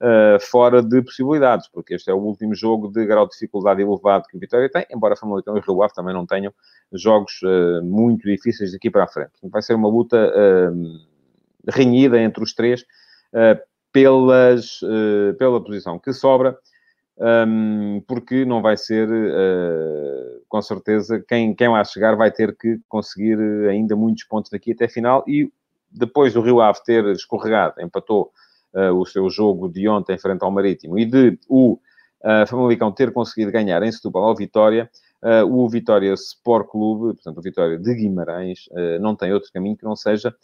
uh, 0.00 0.40
fora 0.40 0.82
de 0.82 1.02
possibilidades, 1.02 1.68
porque 1.68 1.94
este 1.94 2.10
é 2.10 2.14
o 2.14 2.18
último 2.18 2.54
jogo 2.54 2.90
de 2.90 3.04
grau 3.04 3.26
de 3.26 3.32
dificuldade 3.32 3.82
elevado 3.82 4.24
que 4.28 4.36
o 4.36 4.40
Vitória 4.40 4.70
tem, 4.70 4.86
embora 4.90 5.12
a 5.12 5.16
Famalicão 5.16 5.56
e 5.56 5.60
Rio 5.60 5.82
Ave 5.82 5.92
também 5.94 6.14
não 6.14 6.26
tenham 6.26 6.52
jogos 6.94 7.40
uh, 7.42 7.84
muito 7.84 8.22
difíceis 8.26 8.72
daqui 8.72 8.90
para 8.90 9.04
a 9.04 9.08
frente. 9.08 9.32
Vai 9.44 9.60
ser 9.60 9.74
uma 9.74 9.88
luta 9.88 10.32
renhida 11.68 12.20
entre 12.20 12.42
os 12.42 12.54
três 12.54 12.84
pelas, 13.92 14.80
pela 15.38 15.62
posição 15.62 15.98
que 15.98 16.12
sobra 16.12 16.56
um, 17.18 18.02
porque 18.06 18.44
não 18.44 18.60
vai 18.60 18.76
ser, 18.76 19.08
uh, 19.08 20.42
com 20.48 20.60
certeza, 20.60 21.22
quem, 21.26 21.54
quem 21.54 21.68
lá 21.68 21.82
chegar 21.82 22.14
vai 22.14 22.30
ter 22.30 22.54
que 22.54 22.78
conseguir 22.88 23.38
ainda 23.70 23.96
muitos 23.96 24.24
pontos 24.24 24.50
daqui 24.50 24.72
até 24.72 24.84
a 24.84 24.88
final. 24.88 25.24
E 25.26 25.50
depois 25.90 26.34
do 26.34 26.42
Rio 26.42 26.60
Ave 26.60 26.82
ter 26.84 27.06
escorregado, 27.06 27.80
empatou 27.80 28.32
uh, 28.74 28.92
o 28.94 29.06
seu 29.06 29.30
jogo 29.30 29.68
de 29.68 29.88
ontem 29.88 30.18
frente 30.18 30.42
ao 30.42 30.50
Marítimo 30.50 30.98
e 30.98 31.06
de 31.06 31.38
o 31.48 31.78
uh, 32.22 32.46
Famalicão 32.46 32.92
ter 32.92 33.12
conseguido 33.12 33.50
ganhar 33.50 33.82
em 33.82 33.90
Setúbal 33.90 34.24
ao 34.24 34.36
Vitória, 34.36 34.90
uh, 35.22 35.46
o 35.46 35.66
Vitória 35.70 36.12
Sport 36.12 36.68
Clube, 36.68 37.14
portanto, 37.14 37.38
o 37.38 37.42
Vitória 37.42 37.78
de 37.78 37.94
Guimarães, 37.94 38.68
não 39.00 39.16
tem 39.16 39.32
outro 39.32 39.50
caminho 39.52 39.76
que 39.76 39.84
não 39.84 39.96
seja 39.96 40.34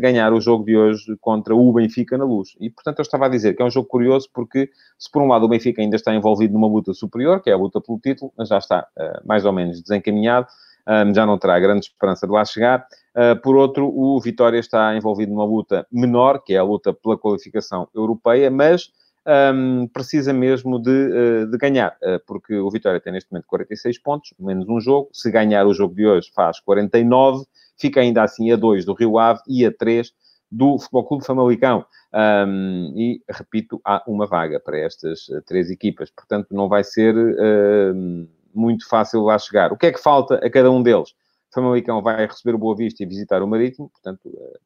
ganhar 0.00 0.32
o 0.32 0.40
jogo 0.40 0.64
de 0.64 0.76
hoje 0.76 1.16
contra 1.20 1.54
o 1.54 1.72
Benfica 1.72 2.16
na 2.16 2.24
luz. 2.24 2.56
E, 2.58 2.70
portanto, 2.70 2.98
eu 3.00 3.02
estava 3.02 3.26
a 3.26 3.28
dizer 3.28 3.54
que 3.54 3.62
é 3.62 3.64
um 3.64 3.70
jogo 3.70 3.86
curioso 3.86 4.28
porque, 4.32 4.70
se 4.98 5.10
por 5.10 5.22
um 5.22 5.28
lado 5.28 5.44
o 5.44 5.48
Benfica 5.48 5.82
ainda 5.82 5.96
está 5.96 6.14
envolvido 6.14 6.54
numa 6.54 6.66
luta 6.66 6.94
superior, 6.94 7.42
que 7.42 7.50
é 7.50 7.52
a 7.52 7.56
luta 7.56 7.80
pelo 7.80 7.98
título, 7.98 8.32
mas 8.36 8.48
já 8.48 8.58
está 8.58 8.86
uh, 8.98 9.26
mais 9.26 9.44
ou 9.44 9.52
menos 9.52 9.82
desencaminhado, 9.82 10.46
um, 10.88 11.14
já 11.14 11.26
não 11.26 11.38
terá 11.38 11.58
grande 11.60 11.86
esperança 11.86 12.26
de 12.26 12.32
lá 12.32 12.44
chegar. 12.44 12.86
Uh, 13.14 13.40
por 13.40 13.56
outro, 13.56 13.86
o 13.86 14.20
Vitória 14.20 14.58
está 14.58 14.96
envolvido 14.96 15.32
numa 15.32 15.44
luta 15.44 15.86
menor, 15.92 16.42
que 16.42 16.54
é 16.54 16.58
a 16.58 16.64
luta 16.64 16.92
pela 16.92 17.16
qualificação 17.16 17.88
europeia, 17.94 18.50
mas 18.50 18.90
um, 19.26 19.86
precisa 19.88 20.32
mesmo 20.32 20.80
de, 20.80 21.46
de 21.46 21.56
ganhar, 21.58 21.96
porque 22.26 22.54
o 22.54 22.70
Vitória 22.70 23.00
tem 23.00 23.12
neste 23.12 23.30
momento 23.30 23.46
46 23.46 23.98
pontos, 23.98 24.34
menos 24.38 24.68
um 24.68 24.80
jogo. 24.80 25.08
Se 25.12 25.30
ganhar 25.30 25.66
o 25.66 25.74
jogo 25.74 25.94
de 25.94 26.06
hoje, 26.06 26.30
faz 26.34 26.60
49 26.60 27.44
fica 27.82 28.00
ainda 28.00 28.22
assim 28.22 28.52
a 28.52 28.56
2 28.56 28.84
do 28.84 28.94
Rio 28.94 29.18
Ave 29.18 29.40
e 29.48 29.66
a 29.66 29.72
3 29.72 30.12
do 30.50 30.78
Futebol 30.78 31.04
Clube 31.04 31.24
Famalicão. 31.24 31.84
Um, 32.14 32.92
e, 32.94 33.22
repito, 33.28 33.80
há 33.84 34.02
uma 34.06 34.26
vaga 34.26 34.60
para 34.60 34.78
estas 34.78 35.28
uh, 35.28 35.42
três 35.42 35.70
equipas. 35.70 36.10
Portanto, 36.10 36.48
não 36.52 36.68
vai 36.68 36.84
ser 36.84 37.16
uh, 37.16 38.28
muito 38.54 38.86
fácil 38.88 39.22
lá 39.22 39.38
chegar. 39.38 39.72
O 39.72 39.76
que 39.76 39.86
é 39.86 39.92
que 39.92 40.00
falta 40.00 40.36
a 40.36 40.50
cada 40.50 40.70
um 40.70 40.82
deles? 40.82 41.14
Famalicão 41.52 42.02
vai 42.02 42.26
receber 42.26 42.54
o 42.54 42.58
Boa 42.58 42.76
Vista 42.76 43.02
e 43.02 43.06
visitar 43.06 43.42
o 43.42 43.48
Marítimo. 43.48 43.88
Portanto, 43.88 44.28
uh, 44.28 44.58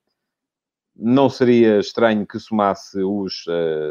não 0.99 1.29
seria 1.29 1.79
estranho 1.79 2.27
que 2.27 2.39
somasse 2.39 2.99
os 3.03 3.45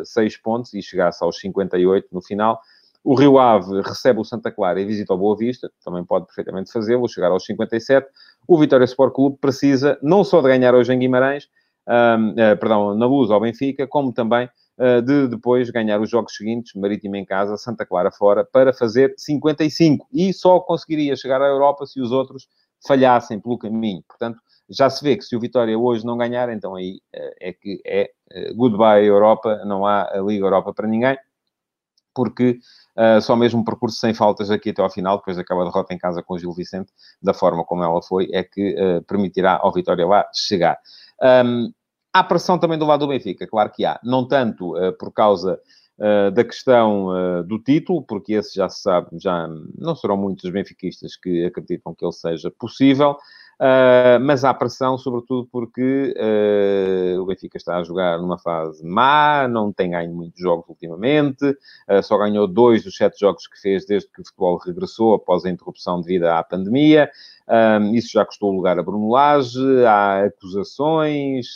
seis 0.03 0.37
pontos 0.37 0.73
e 0.73 0.81
chegasse 0.81 1.23
aos 1.23 1.39
58 1.39 2.07
no 2.11 2.21
final. 2.21 2.59
O 3.05 3.13
Rio 3.13 3.37
Ave 3.37 3.81
recebe 3.83 4.19
o 4.19 4.23
Santa 4.23 4.51
Clara 4.51 4.81
e 4.81 4.85
visita 4.85 5.13
o 5.13 5.17
Boa 5.17 5.37
Vista, 5.37 5.71
também 5.83 6.03
pode 6.03 6.25
perfeitamente 6.25 6.71
fazê-lo, 6.71 7.07
chegar 7.07 7.29
aos 7.29 7.45
57. 7.45 8.07
O 8.47 8.57
Vitória 8.57 8.83
Sport 8.85 9.13
Clube 9.13 9.37
precisa 9.39 9.95
não 10.01 10.23
só 10.23 10.41
de 10.41 10.47
ganhar 10.47 10.73
hoje 10.73 10.91
em 10.91 10.97
Guimarães, 10.97 11.45
uh, 11.87 12.33
eh, 12.35 12.55
perdão, 12.55 12.95
na 12.95 13.05
Luz 13.05 13.29
ao 13.29 13.39
Benfica, 13.39 13.85
como 13.85 14.11
também 14.11 14.49
uh, 14.79 15.03
de 15.03 15.27
depois 15.27 15.69
ganhar 15.69 16.01
os 16.01 16.09
jogos 16.09 16.35
seguintes, 16.35 16.73
Marítimo 16.73 17.15
em 17.15 17.23
casa, 17.23 17.57
Santa 17.57 17.85
Clara 17.85 18.09
fora, 18.09 18.43
para 18.43 18.73
fazer 18.73 19.13
55. 19.15 20.07
E 20.11 20.33
só 20.33 20.59
conseguiria 20.59 21.15
chegar 21.15 21.43
à 21.43 21.45
Europa 21.45 21.85
se 21.85 22.01
os 22.01 22.11
outros 22.11 22.47
falhassem 22.85 23.39
pelo 23.39 23.57
caminho. 23.57 24.03
Portanto, 24.07 24.39
já 24.69 24.89
se 24.89 25.03
vê 25.03 25.15
que 25.15 25.23
se 25.23 25.35
o 25.35 25.39
Vitória 25.39 25.77
hoje 25.77 26.05
não 26.05 26.17
ganhar, 26.17 26.49
então 26.49 26.75
aí 26.75 26.99
uh, 27.15 27.35
é 27.39 27.53
que 27.53 27.81
é 27.85 28.09
goodbye 28.55 29.05
Europa, 29.05 29.63
não 29.65 29.85
há 29.85 30.09
a 30.11 30.19
Liga 30.19 30.45
Europa 30.45 30.73
para 30.73 30.87
ninguém 30.87 31.17
porque 32.15 32.57
uh, 32.97 33.21
só 33.21 33.35
mesmo 33.35 33.59
um 33.59 33.63
percurso 33.63 33.99
sem 33.99 34.13
faltas 34.13 34.49
aqui 34.49 34.69
até 34.69 34.81
ao 34.81 34.89
final, 34.89 35.17
depois 35.17 35.37
acaba 35.37 35.61
a 35.61 35.65
derrota 35.65 35.93
em 35.93 35.97
casa 35.97 36.23
com 36.23 36.33
o 36.33 36.39
Gil 36.39 36.53
Vicente, 36.53 36.91
da 37.21 37.33
forma 37.33 37.63
como 37.65 37.83
ela 37.83 38.01
foi, 38.01 38.29
é 38.31 38.41
que 38.41 38.73
uh, 38.73 39.03
permitirá 39.03 39.59
ao 39.61 39.73
Vitória 39.73 40.07
lá 40.07 40.25
chegar. 40.33 40.79
Um, 41.21 41.71
há 42.13 42.23
pressão 42.23 42.57
também 42.57 42.79
do 42.79 42.85
lado 42.85 43.01
do 43.01 43.09
Benfica, 43.09 43.45
claro 43.45 43.69
que 43.69 43.85
há. 43.85 43.99
Não 44.01 44.25
tanto 44.25 44.75
uh, 44.77 44.97
por 44.97 45.11
causa 45.11 45.59
da 46.33 46.43
questão 46.43 47.43
do 47.47 47.57
título, 47.57 48.03
porque 48.03 48.33
esse 48.33 48.55
já 48.55 48.67
se 48.67 48.81
sabe, 48.81 49.07
já 49.13 49.47
não 49.77 49.95
serão 49.95 50.17
muitos 50.17 50.43
os 50.43 50.51
benfiquistas 50.51 51.15
que 51.15 51.45
acreditam 51.45 51.95
que 51.95 52.05
ele 52.05 52.11
seja 52.11 52.51
possível, 52.51 53.17
Uh, 53.55 54.19
mas 54.19 54.43
há 54.43 54.53
pressão, 54.53 54.97
sobretudo 54.97 55.47
porque 55.49 56.13
uh, 56.17 57.21
o 57.21 57.25
Benfica 57.25 57.57
está 57.57 57.77
a 57.77 57.83
jogar 57.83 58.17
numa 58.19 58.37
fase 58.37 58.85
má, 58.85 59.47
não 59.47 59.71
tem 59.71 59.91
ganho 59.91 60.13
muitos 60.13 60.41
jogos 60.41 60.67
ultimamente, 60.67 61.45
uh, 61.45 62.03
só 62.03 62.17
ganhou 62.17 62.47
dois 62.47 62.83
dos 62.83 62.97
sete 62.97 63.17
jogos 63.17 63.47
que 63.47 63.59
fez 63.61 63.85
desde 63.85 64.09
que 64.11 64.21
o 64.21 64.25
futebol 64.25 64.57
regressou 64.57 65.13
após 65.13 65.45
a 65.45 65.49
interrupção 65.49 66.01
devido 66.01 66.25
à 66.25 66.43
pandemia. 66.43 67.09
isso 67.93 68.09
já 68.11 68.25
custou 68.25 68.51
lugar 68.51 68.77
a 68.77 68.83
Bruno 68.83 69.09
Lage, 69.09 69.85
há 69.85 70.25
acusações 70.25 71.55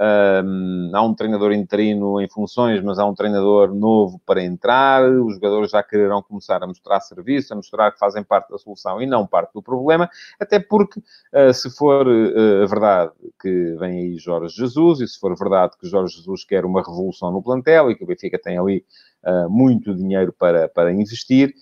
um, 0.00 0.90
há 0.94 1.02
um 1.02 1.14
treinador 1.14 1.52
interino 1.52 2.20
em 2.20 2.28
funções, 2.28 2.82
mas 2.82 2.98
há 2.98 3.04
um 3.04 3.14
treinador 3.14 3.74
novo 3.74 4.18
para 4.24 4.42
entrar. 4.42 5.04
Os 5.04 5.34
jogadores 5.34 5.70
já 5.70 5.82
quererão 5.82 6.22
começar 6.22 6.62
a 6.62 6.66
mostrar 6.66 7.00
serviço, 7.00 7.52
a 7.52 7.56
mostrar 7.56 7.92
que 7.92 7.98
fazem 7.98 8.22
parte 8.24 8.50
da 8.50 8.56
solução 8.56 9.02
e 9.02 9.06
não 9.06 9.26
parte 9.26 9.52
do 9.52 9.62
problema, 9.62 10.08
até 10.38 10.58
porque, 10.58 11.00
uh, 11.00 11.52
se 11.52 11.68
for 11.70 12.06
uh, 12.06 12.66
verdade 12.66 13.12
que 13.40 13.76
vem 13.78 13.98
aí 13.98 14.18
Jorge 14.18 14.56
Jesus, 14.56 15.00
e 15.00 15.08
se 15.08 15.20
for 15.20 15.36
verdade 15.36 15.76
que 15.78 15.86
Jorge 15.86 16.16
Jesus 16.16 16.44
quer 16.44 16.64
uma 16.64 16.80
revolução 16.80 17.30
no 17.30 17.42
plantel 17.42 17.90
e 17.90 17.94
que 17.94 18.02
o 18.02 18.06
Benfica 18.06 18.38
tem 18.38 18.56
ali 18.56 18.84
uh, 19.24 19.50
muito 19.50 19.94
dinheiro 19.94 20.32
para, 20.32 20.66
para 20.68 20.92
investir, 20.92 21.54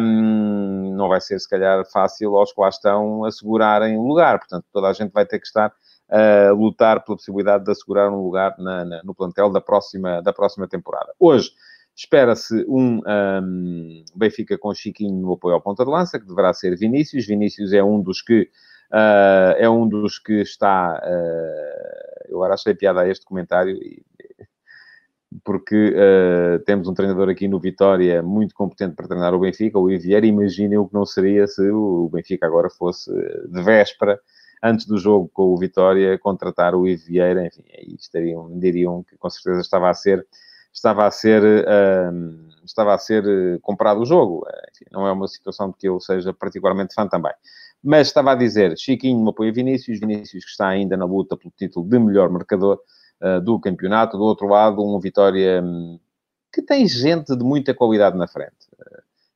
um, 0.00 0.94
não 0.94 1.08
vai 1.08 1.20
ser, 1.20 1.38
se 1.40 1.48
calhar, 1.48 1.84
fácil 1.90 2.36
aos 2.36 2.52
que 2.52 2.60
lá 2.60 2.68
estão 2.68 3.24
assegurarem 3.24 3.96
o 3.96 4.02
lugar. 4.02 4.38
Portanto, 4.38 4.66
toda 4.72 4.88
a 4.88 4.92
gente 4.92 5.12
vai 5.12 5.26
ter 5.26 5.38
que 5.38 5.46
estar 5.46 5.72
a 6.08 6.50
lutar 6.52 7.04
pela 7.04 7.16
possibilidade 7.16 7.64
de 7.64 7.70
assegurar 7.70 8.10
um 8.10 8.22
lugar 8.22 8.54
na, 8.58 8.84
na, 8.84 9.02
no 9.02 9.14
plantel 9.14 9.50
da 9.50 9.60
próxima, 9.60 10.20
da 10.20 10.32
próxima 10.32 10.68
temporada. 10.68 11.12
Hoje, 11.18 11.50
espera-se 11.94 12.64
um, 12.68 13.00
um, 13.00 14.04
Benfica 14.14 14.58
com 14.58 14.74
Chiquinho 14.74 15.14
no 15.14 15.32
apoio 15.32 15.54
ao 15.54 15.60
ponta 15.60 15.84
de 15.84 15.90
lança, 15.90 16.18
que 16.18 16.26
deverá 16.26 16.52
ser 16.52 16.76
Vinícius. 16.76 17.26
Vinícius 17.26 17.72
é 17.72 17.82
um 17.82 18.00
dos 18.00 18.22
que 18.22 18.42
uh, 18.90 19.56
é 19.58 19.68
um 19.68 19.88
dos 19.88 20.18
que 20.18 20.40
está. 20.40 21.00
Uh, 21.02 22.30
eu 22.30 22.36
agora 22.36 22.54
achei 22.54 22.74
piada 22.74 23.00
a 23.00 23.08
este 23.08 23.24
comentário, 23.24 23.78
porque 25.44 25.94
uh, 25.94 26.58
temos 26.64 26.88
um 26.88 26.94
treinador 26.94 27.28
aqui 27.28 27.48
no 27.48 27.60
Vitória 27.60 28.22
muito 28.22 28.54
competente 28.54 28.94
para 28.94 29.08
treinar 29.08 29.34
o 29.34 29.40
Benfica, 29.40 29.78
o 29.78 29.90
Ivier. 29.90 30.24
Imaginem 30.24 30.78
o 30.78 30.86
que 30.86 30.94
não 30.94 31.04
seria 31.04 31.46
se 31.46 31.70
o 31.70 32.08
Benfica 32.12 32.46
agora 32.46 32.70
fosse 32.70 33.10
de 33.48 33.62
véspera 33.62 34.20
antes 34.62 34.86
do 34.86 34.98
jogo 34.98 35.28
com 35.32 35.52
o 35.52 35.56
Vitória, 35.56 36.18
contratar 36.18 36.74
o 36.74 36.86
Ivo 36.86 37.04
Vieira, 37.06 37.46
enfim, 37.46 37.64
aí 37.76 37.94
estariam, 37.98 38.58
diriam 38.58 39.02
que 39.02 39.16
com 39.16 39.28
certeza 39.28 39.60
estava 39.60 39.90
a 39.90 39.94
ser, 39.94 40.26
estava 40.72 41.06
a 41.06 41.10
ser, 41.10 41.42
estava 42.64 42.94
a 42.94 42.98
ser 42.98 43.24
eh, 43.26 43.58
comprado 43.60 44.00
o 44.00 44.06
jogo. 44.06 44.46
Enfim, 44.70 44.84
não 44.92 45.06
é 45.06 45.12
uma 45.12 45.26
situação 45.26 45.70
de 45.70 45.76
que 45.76 45.88
eu 45.88 45.98
seja 46.00 46.32
particularmente 46.32 46.94
fã 46.94 47.08
também. 47.08 47.32
Mas 47.82 48.06
estava 48.06 48.32
a 48.32 48.34
dizer, 48.36 48.78
Chiquinho 48.78 49.28
apoia 49.28 49.52
Vinícius, 49.52 49.98
Vinícius 49.98 50.44
que 50.44 50.50
está 50.50 50.68
ainda 50.68 50.96
na 50.96 51.04
luta 51.04 51.36
pelo 51.36 51.52
título 51.56 51.88
de 51.88 51.98
melhor 51.98 52.30
marcador 52.30 52.78
uh, 53.20 53.40
do 53.40 53.58
campeonato. 53.58 54.16
Do 54.16 54.22
outro 54.22 54.46
lado, 54.46 54.80
um 54.82 55.00
Vitória 55.00 55.60
um, 55.60 55.98
que 56.52 56.62
tem 56.62 56.86
gente 56.86 57.34
de 57.36 57.42
muita 57.42 57.74
qualidade 57.74 58.16
na 58.16 58.28
frente. 58.28 58.68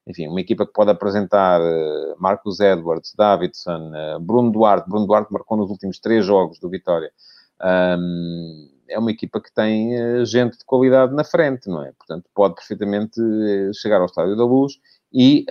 Enfim, 0.06 0.28
uma 0.28 0.40
equipa 0.40 0.64
que 0.64 0.72
pode 0.72 0.90
apresentar 0.90 1.60
uh, 1.60 2.14
Marcos 2.18 2.60
Edwards, 2.60 3.12
Davidson, 3.16 3.90
uh, 3.90 4.20
Bruno 4.20 4.52
Duarte. 4.52 4.88
Bruno 4.88 5.06
Duarte 5.06 5.32
marcou 5.32 5.56
nos 5.56 5.68
últimos 5.68 5.98
três 5.98 6.24
jogos 6.24 6.60
do 6.60 6.68
Vitória. 6.70 7.10
É 8.88 8.98
uma 8.98 9.10
equipa 9.10 9.40
que 9.40 9.52
tem 9.52 10.00
uh, 10.00 10.24
gente 10.24 10.58
de 10.58 10.64
qualidade 10.64 11.12
na 11.12 11.24
frente, 11.24 11.68
não 11.68 11.82
é? 11.82 11.90
Portanto, 11.90 12.24
pode 12.32 12.54
perfeitamente 12.54 13.20
chegar 13.74 13.98
ao 13.98 14.06
Estádio 14.06 14.36
da 14.36 14.44
Luz 14.44 14.74
e 15.12 15.44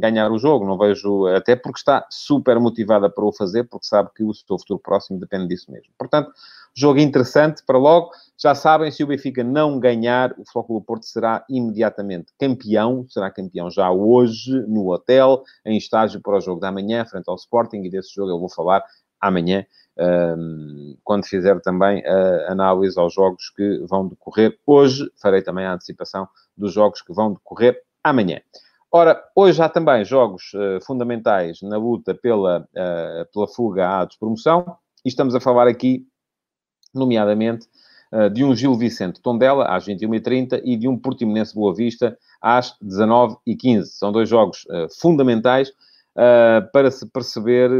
ganhar 0.00 0.30
o 0.30 0.38
jogo. 0.38 0.64
Não 0.64 0.78
vejo, 0.78 1.26
até 1.26 1.54
porque 1.54 1.78
está 1.78 2.06
super 2.08 2.58
motivada 2.58 3.10
para 3.10 3.24
o 3.24 3.32
fazer, 3.32 3.64
porque 3.64 3.86
sabe 3.86 4.10
que 4.14 4.24
o 4.24 4.32
seu 4.32 4.58
futuro 4.58 4.78
próximo 4.78 5.18
depende 5.18 5.48
disso 5.48 5.70
mesmo. 5.70 5.92
Portanto, 5.98 6.30
Jogo 6.76 6.98
interessante 6.98 7.62
para 7.64 7.78
logo. 7.78 8.10
Já 8.36 8.54
sabem, 8.54 8.90
se 8.90 9.04
o 9.04 9.06
Benfica 9.06 9.44
não 9.44 9.78
ganhar, 9.78 10.34
o 10.36 10.44
Flóculo 10.50 10.82
Porto 10.82 11.06
será 11.06 11.44
imediatamente 11.48 12.32
campeão. 12.38 13.06
Será 13.08 13.30
campeão 13.30 13.70
já 13.70 13.90
hoje, 13.90 14.52
no 14.66 14.90
hotel, 14.90 15.44
em 15.64 15.76
estágio 15.76 16.20
para 16.20 16.36
o 16.36 16.40
jogo 16.40 16.60
da 16.60 16.72
manhã, 16.72 17.04
frente 17.04 17.28
ao 17.28 17.36
Sporting. 17.36 17.82
E 17.84 17.90
desse 17.90 18.12
jogo 18.12 18.30
eu 18.30 18.40
vou 18.40 18.48
falar 18.48 18.84
amanhã, 19.20 19.64
um, 20.36 20.96
quando 21.04 21.24
fizer 21.24 21.60
também 21.60 22.04
a 22.04 22.52
análise 22.52 22.98
aos 22.98 23.14
jogos 23.14 23.50
que 23.50 23.78
vão 23.88 24.08
decorrer 24.08 24.58
hoje. 24.66 25.08
Farei 25.22 25.42
também 25.42 25.64
a 25.64 25.74
antecipação 25.74 26.28
dos 26.56 26.72
jogos 26.72 27.00
que 27.02 27.12
vão 27.12 27.32
decorrer 27.32 27.80
amanhã. 28.02 28.40
Ora, 28.90 29.22
hoje 29.34 29.62
há 29.62 29.68
também 29.68 30.04
jogos 30.04 30.52
uh, 30.54 30.84
fundamentais 30.84 31.62
na 31.62 31.76
luta 31.76 32.14
pela, 32.14 32.60
uh, 32.60 33.32
pela 33.32 33.48
fuga 33.48 34.00
à 34.00 34.04
despromoção. 34.04 34.76
E 35.04 35.08
estamos 35.08 35.34
a 35.34 35.40
falar 35.40 35.68
aqui 35.68 36.06
nomeadamente 36.94 37.66
uh, 38.12 38.30
de 38.30 38.44
um 38.44 38.54
Gil 38.54 38.74
Vicente 38.74 39.20
Tondela, 39.20 39.66
às 39.66 39.86
21h30, 39.86 40.60
e 40.64 40.76
de 40.76 40.88
um 40.88 40.98
Portimonense 40.98 41.54
Boa 41.54 41.74
Vista, 41.74 42.16
às 42.40 42.74
19h15. 42.82 43.84
São 43.84 44.12
dois 44.12 44.28
jogos 44.28 44.64
uh, 44.64 44.88
fundamentais 45.00 45.68
uh, 45.68 46.70
para 46.72 46.90
se 46.90 47.10
perceber 47.10 47.70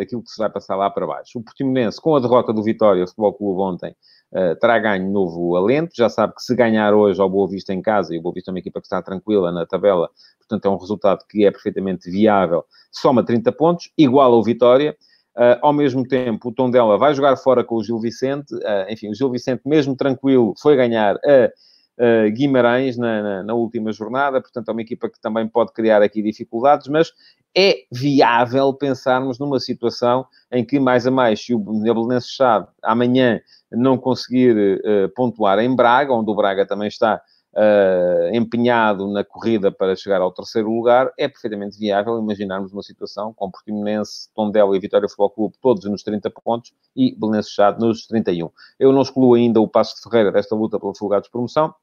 aquilo 0.00 0.22
que 0.22 0.30
se 0.30 0.38
vai 0.38 0.50
passar 0.50 0.76
lá 0.76 0.90
para 0.90 1.06
baixo. 1.06 1.38
O 1.38 1.42
Portimonense, 1.42 2.00
com 2.00 2.14
a 2.14 2.20
derrota 2.20 2.52
do 2.52 2.62
Vitória, 2.62 3.06
Futebol 3.06 3.34
Clube 3.34 3.60
ontem, 3.60 3.94
Uh, 4.32 4.54
terá 4.60 4.78
ganho 4.78 5.10
novo 5.10 5.56
alento. 5.56 5.90
Já 5.92 6.08
sabe 6.08 6.36
que 6.36 6.42
se 6.42 6.54
ganhar 6.54 6.94
hoje 6.94 7.20
ao 7.20 7.28
Boa 7.28 7.48
Vista 7.48 7.74
em 7.74 7.82
casa, 7.82 8.14
e 8.14 8.18
o 8.18 8.22
Boa 8.22 8.32
Vista 8.32 8.48
é 8.48 8.52
uma 8.52 8.60
equipa 8.60 8.80
que 8.80 8.86
está 8.86 9.02
tranquila 9.02 9.50
na 9.50 9.66
tabela, 9.66 10.08
portanto 10.38 10.66
é 10.66 10.70
um 10.70 10.76
resultado 10.76 11.24
que 11.28 11.44
é 11.44 11.50
perfeitamente 11.50 12.08
viável, 12.08 12.64
soma 12.92 13.24
30 13.24 13.50
pontos, 13.50 13.90
igual 13.98 14.32
ao 14.32 14.40
Vitória. 14.40 14.96
Uh, 15.36 15.56
ao 15.62 15.72
mesmo 15.72 16.06
tempo, 16.06 16.48
o 16.48 16.52
Tondela 16.52 16.98
vai 16.98 17.14
jogar 17.14 17.36
fora 17.36 17.62
com 17.62 17.76
o 17.76 17.84
Gil 17.84 18.00
Vicente. 18.00 18.54
Uh, 18.54 18.90
enfim, 18.90 19.10
o 19.10 19.14
Gil 19.14 19.30
Vicente, 19.30 19.62
mesmo 19.64 19.94
tranquilo, 19.94 20.54
foi 20.60 20.76
ganhar 20.76 21.16
a 21.16 21.50
uh, 21.98 22.30
Guimarães 22.32 22.96
na, 22.96 23.22
na, 23.22 23.42
na, 23.44 23.54
última 23.54 23.92
jornada. 23.92 24.40
Portanto, 24.40 24.68
é 24.68 24.72
uma 24.72 24.82
equipa 24.82 25.08
que 25.08 25.20
também 25.20 25.46
pode 25.48 25.72
criar 25.72 26.02
aqui 26.02 26.20
dificuldades, 26.20 26.88
mas 26.88 27.12
é 27.56 27.84
viável 27.92 28.74
pensarmos 28.74 29.38
numa 29.38 29.60
situação 29.60 30.26
em 30.52 30.64
que, 30.64 30.80
mais 30.80 31.06
a 31.06 31.10
mais, 31.10 31.44
se 31.44 31.54
o 31.54 31.58
Belenenses 31.58 32.30
Chave 32.30 32.66
amanhã 32.82 33.40
não 33.72 33.98
conseguir 33.98 34.80
pontuar 35.16 35.58
em 35.58 35.74
Braga, 35.74 36.12
onde 36.12 36.30
o 36.30 36.34
Braga 36.34 36.64
também 36.64 36.86
está 36.86 37.20
uh, 37.54 38.34
empenhado 38.34 39.10
na 39.12 39.24
corrida 39.24 39.70
para 39.72 39.96
chegar 39.96 40.20
ao 40.20 40.32
terceiro 40.32 40.70
lugar, 40.70 41.12
é 41.18 41.28
perfeitamente 41.28 41.78
viável 41.78 42.18
imaginarmos 42.18 42.72
uma 42.72 42.82
situação 42.82 43.32
com 43.34 43.50
Portimonense, 43.50 44.28
Tondela 44.34 44.76
e 44.76 44.80
Vitória 44.80 45.08
Futebol 45.08 45.30
Clube 45.30 45.56
todos 45.60 45.84
nos 45.84 46.02
30 46.02 46.30
pontos 46.30 46.72
e 46.94 47.14
Belenenses 47.18 47.52
Chade 47.52 47.80
nos 47.80 48.06
31. 48.06 48.50
Eu 48.78 48.92
não 48.92 49.02
excluo 49.02 49.34
ainda 49.34 49.60
o 49.60 49.68
Passo 49.68 49.96
de 49.96 50.02
Ferreira 50.02 50.32
desta 50.32 50.54
luta 50.54 50.78
pelo 50.78 50.92
lugar 51.00 51.20
de 51.20 51.30
promoção. 51.30 51.74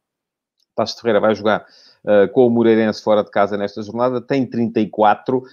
Passo 0.75 0.95
de 0.95 1.01
Ferreira 1.01 1.19
vai 1.19 1.33
jogar 1.33 1.65
uh, 2.05 2.31
com 2.31 2.45
o 2.45 2.50
Moreirense 2.50 3.01
fora 3.01 3.24
de 3.24 3.31
casa 3.31 3.57
nesta 3.57 3.81
jornada, 3.81 4.21
tem 4.21 4.45
34. 4.45 5.39
Uh, 5.39 5.43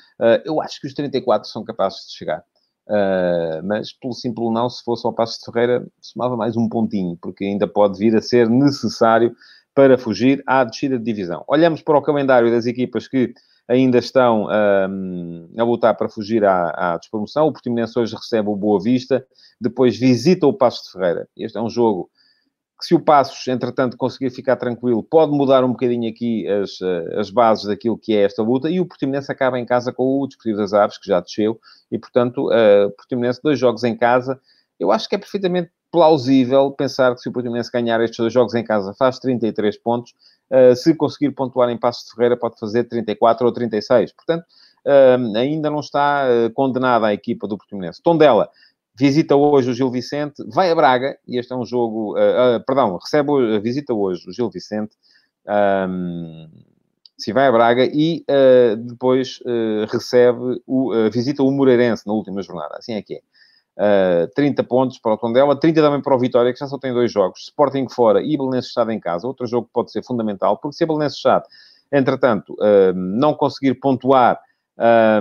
eu 0.44 0.60
acho 0.60 0.80
que 0.80 0.86
os 0.86 0.94
34 0.94 1.48
são 1.48 1.64
capazes 1.64 2.06
de 2.06 2.12
chegar. 2.12 2.44
Uh, 2.86 3.64
mas, 3.64 3.94
pelo 3.94 4.12
simples 4.12 4.52
não, 4.52 4.68
se 4.68 4.84
fosse 4.84 5.06
ao 5.06 5.14
Passo 5.14 5.38
de 5.38 5.46
Ferreira, 5.46 5.86
somava 6.02 6.36
mais 6.36 6.54
um 6.54 6.68
pontinho, 6.68 7.16
porque 7.20 7.44
ainda 7.44 7.66
pode 7.66 7.98
vir 7.98 8.14
a 8.14 8.20
ser 8.20 8.50
necessário 8.50 9.34
para 9.74 9.98
fugir 9.98 10.42
à 10.46 10.62
descida 10.64 10.98
de 10.98 11.04
divisão. 11.04 11.44
Olhamos 11.48 11.82
para 11.82 11.98
o 11.98 12.02
calendário 12.02 12.50
das 12.50 12.66
equipas 12.66 13.08
que 13.08 13.34
ainda 13.66 13.98
estão 13.98 14.46
um, 14.46 15.48
a 15.58 15.64
lutar 15.64 15.96
para 15.96 16.08
fugir 16.08 16.44
à, 16.44 16.92
à 16.94 16.96
despromoção. 16.98 17.46
O 17.46 17.52
Portimonense 17.52 17.98
hoje 17.98 18.14
recebe 18.14 18.48
o 18.48 18.56
Boa 18.56 18.80
Vista, 18.80 19.26
depois 19.60 19.96
visita 19.96 20.46
o 20.46 20.52
Passo 20.52 20.84
de 20.84 20.92
Ferreira. 20.92 21.28
Este 21.36 21.56
é 21.58 21.60
um 21.60 21.70
jogo 21.70 22.10
que, 22.78 22.86
se 22.86 22.94
o 22.94 23.00
Passos, 23.00 23.46
entretanto, 23.48 23.96
conseguir 23.96 24.30
ficar 24.30 24.56
tranquilo, 24.56 25.02
pode 25.02 25.32
mudar 25.32 25.64
um 25.64 25.70
bocadinho 25.70 26.08
aqui 26.10 26.46
as, 26.46 26.80
eh, 26.82 27.20
as 27.20 27.30
bases 27.30 27.64
daquilo 27.64 27.96
que 27.96 28.14
é 28.14 28.24
esta 28.24 28.42
luta. 28.42 28.68
E 28.68 28.80
o 28.80 28.86
Portimonense 28.86 29.30
acaba 29.32 29.58
em 29.58 29.64
casa 29.64 29.92
com 29.92 30.20
o 30.20 30.26
Desportivo 30.26 30.58
das 30.58 30.74
Aves, 30.74 30.98
que 30.98 31.08
já 31.08 31.20
desceu, 31.20 31.58
e, 31.90 31.98
portanto, 31.98 32.48
uh, 32.48 32.90
Portimonense, 32.96 33.40
dois 33.42 33.58
jogos 33.58 33.84
em 33.84 33.96
casa. 33.96 34.38
Eu 34.78 34.90
acho 34.90 35.08
que 35.08 35.14
é 35.14 35.18
perfeitamente 35.18 35.70
plausível 35.94 36.72
pensar 36.72 37.14
que 37.14 37.20
se 37.20 37.28
o 37.28 37.32
Portimonense 37.32 37.70
ganhar 37.70 38.00
estes 38.00 38.18
dois 38.18 38.32
jogos 38.32 38.52
em 38.56 38.64
casa 38.64 38.92
faz 38.94 39.20
33 39.20 39.78
pontos, 39.78 40.12
uh, 40.50 40.74
se 40.74 40.92
conseguir 40.92 41.30
pontuar 41.30 41.70
em 41.70 41.78
Passos 41.78 42.06
de 42.06 42.16
Ferreira 42.16 42.36
pode 42.36 42.58
fazer 42.58 42.82
34 42.82 43.46
ou 43.46 43.52
36. 43.52 44.10
Portanto, 44.10 44.44
uh, 44.84 45.36
ainda 45.36 45.70
não 45.70 45.78
está 45.78 46.26
uh, 46.26 46.52
condenada 46.52 47.06
a 47.06 47.14
equipa 47.14 47.46
do 47.46 47.56
Portimonense. 47.56 48.02
Tondela 48.02 48.50
visita 48.98 49.36
hoje 49.36 49.70
o 49.70 49.72
Gil 49.72 49.88
Vicente, 49.88 50.42
vai 50.52 50.68
a 50.68 50.74
Braga, 50.74 51.16
e 51.28 51.38
este 51.38 51.52
é 51.52 51.56
um 51.56 51.64
jogo, 51.64 52.14
perdão, 52.64 52.96
recebe, 52.96 53.58
visita 53.58 53.92
hoje 53.92 54.28
o 54.28 54.32
Gil 54.32 54.48
Vicente, 54.48 54.94
se 57.18 57.32
vai 57.32 57.48
a 57.48 57.50
Braga 57.50 57.84
e 57.92 58.24
depois 58.78 59.40
recebe, 59.90 60.62
o, 60.64 60.92
visita 61.10 61.42
o 61.42 61.50
Moreirense 61.50 62.06
na 62.06 62.12
última 62.12 62.40
jornada, 62.40 62.76
assim 62.78 62.92
é 62.92 63.02
que 63.02 63.14
é. 63.14 63.20
Uh, 63.76 64.28
30 64.36 64.62
pontos 64.62 64.98
para 64.98 65.14
o 65.14 65.18
Tondela, 65.18 65.58
30 65.58 65.82
também 65.82 66.00
para 66.00 66.14
o 66.14 66.18
Vitória, 66.18 66.52
que 66.52 66.58
já 66.60 66.66
só 66.66 66.78
tem 66.78 66.92
dois 66.92 67.10
jogos, 67.10 67.40
Sporting 67.40 67.88
fora 67.88 68.22
e 68.22 68.36
Belenenses 68.36 68.68
Estado 68.68 68.92
em 68.92 69.00
casa. 69.00 69.26
Outro 69.26 69.46
jogo 69.46 69.66
que 69.66 69.72
pode 69.72 69.90
ser 69.90 70.04
fundamental, 70.04 70.58
porque 70.58 70.76
se 70.76 70.84
a 70.84 70.86
Belenenses 70.86 71.18
Estado, 71.18 71.44
entretanto, 71.90 72.54
uh, 72.54 72.94
não 72.94 73.34
conseguir 73.34 73.74
pontuar 73.74 74.40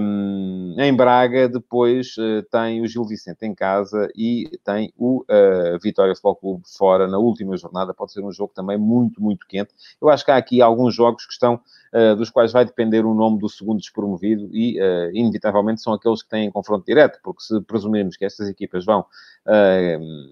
um, 0.02 0.76
em 0.80 0.96
Braga, 0.96 1.50
depois 1.50 2.16
uh, 2.18 2.44
tem 2.52 2.82
o 2.82 2.88
Gil 2.88 3.06
Vicente 3.06 3.44
em 3.44 3.56
casa 3.56 4.08
e 4.16 4.48
tem 4.64 4.94
o 4.98 5.26
Vitória 5.82 6.14
Futebol 6.14 6.36
Clube 6.36 6.64
fora 6.78 7.08
na 7.08 7.18
última 7.18 7.58
jornada. 7.58 7.94
Pode 7.94 8.14
ser 8.14 8.24
um 8.24 8.32
jogo 8.32 8.52
também 8.54 8.78
muito, 8.78 9.20
muito 9.20 9.48
quente. 9.48 9.74
Eu 10.00 10.10
acho 10.10 10.24
que 10.24 10.30
há 10.32 10.38
aqui 10.38 10.62
alguns 10.62 10.94
jogos 10.94 11.26
que 11.26 11.34
estão, 11.34 11.60
dos 12.18 12.30
quais 12.30 12.52
vai 12.52 12.66
depender 12.66 13.06
o 13.06 13.14
nome 13.14 13.40
do 13.40 13.48
segundo 13.48 13.80
despromovido 13.80 14.50
e, 14.52 14.80
inevitavelmente, 15.14 15.82
são 15.82 15.94
aqueles 15.94 16.24
que 16.24 16.30
têm 16.30 16.50
confronto 16.50 16.86
direto, 16.86 17.20
porque 17.24 17.44
se 17.44 17.62
presumirmos 17.62 18.18
que 18.18 18.26
estas 18.26 18.50
equipas 18.50 18.84
vão 18.84 19.06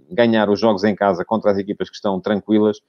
ganhar 0.10 0.50
os 0.50 0.60
jogos 0.60 0.84
em 0.84 0.96
casa 0.96 1.24
contra 1.24 1.52
as 1.52 1.58
equipas 1.58 1.90
que 1.90 1.96
estão 1.96 2.20
tranquilas, 2.20 2.80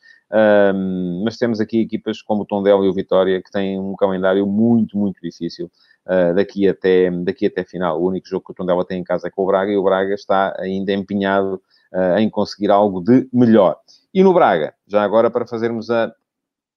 mas 1.23 1.37
temos 1.37 1.61
aqui 1.61 1.81
equipas 1.81 2.23
como 2.23 2.43
o 2.43 2.47
Tondela 2.47 2.85
e 2.85 2.89
o 2.89 2.95
Vitória 2.95 3.43
que 3.43 3.51
têm 3.51 3.79
um 3.79 3.95
calendário 3.95 4.47
muito, 4.47 4.97
muito 4.97 5.21
difícil 5.21 5.71
uh, 6.07 6.35
daqui, 6.35 6.69
até, 6.69 7.11
daqui 7.11 7.47
até 7.47 7.65
final. 7.65 8.01
O 8.01 8.07
único 8.07 8.29
jogo 8.29 8.47
que 8.47 8.53
o 8.53 8.55
Tondela 8.55 8.85
tem 8.85 9.01
em 9.01 9.05
casa 9.05 9.29
é 9.29 9.31
com 9.31 9.43
o 9.43 9.47
Braga 9.47 9.71
e 9.71 9.77
o 9.77 9.83
Braga 9.83 10.15
está 10.15 10.55
ainda 10.59 10.93
empenhado 10.93 11.61
uh, 11.93 12.19
em 12.19 12.29
conseguir 12.31 12.71
algo 12.71 13.01
de 13.01 13.29
melhor. 13.33 13.77
E 14.13 14.23
no 14.23 14.33
Braga, 14.33 14.75
já 14.87 15.03
agora 15.03 15.31
para 15.31 15.47
fazermos 15.47 15.91
a 15.91 16.13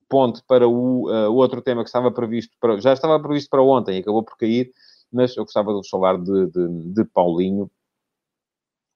ponte 0.09 0.41
para 0.47 0.67
o, 0.67 1.09
uh, 1.09 1.33
outro 1.33 1.62
tema 1.62 1.83
que 1.83 1.89
estava 1.89 2.12
previsto, 2.12 2.55
para, 2.59 2.79
já 2.79 2.93
estava 2.93 3.19
previsto 3.19 3.50
para 3.50 3.63
ontem 3.63 4.00
acabou 4.00 4.24
por 4.24 4.38
cair, 4.38 4.71
mas 5.12 5.35
eu 5.35 5.43
gostava 5.43 5.74
de 5.74 5.89
falar 5.89 6.17
de, 6.17 6.47
de, 6.47 6.93
de 6.93 7.05
Paulinho, 7.05 7.69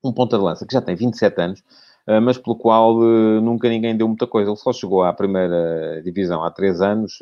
um 0.03 0.13
ponta 0.13 0.37
de 0.37 0.43
lança 0.43 0.65
que 0.65 0.73
já 0.73 0.81
tem 0.81 0.95
27 0.95 1.41
anos, 1.41 1.63
ah, 2.07 2.21
mas 2.21 2.37
pelo 2.37 2.55
qual 2.55 2.99
ah, 3.01 3.41
nunca 3.41 3.69
ninguém 3.69 3.95
deu 3.95 4.07
muita 4.07 4.25
coisa. 4.27 4.49
Ele 4.49 4.57
só 4.57 4.73
chegou 4.73 5.03
à 5.03 5.13
primeira 5.13 6.01
divisão 6.03 6.43
há 6.43 6.51
três 6.51 6.81
anos, 6.81 7.19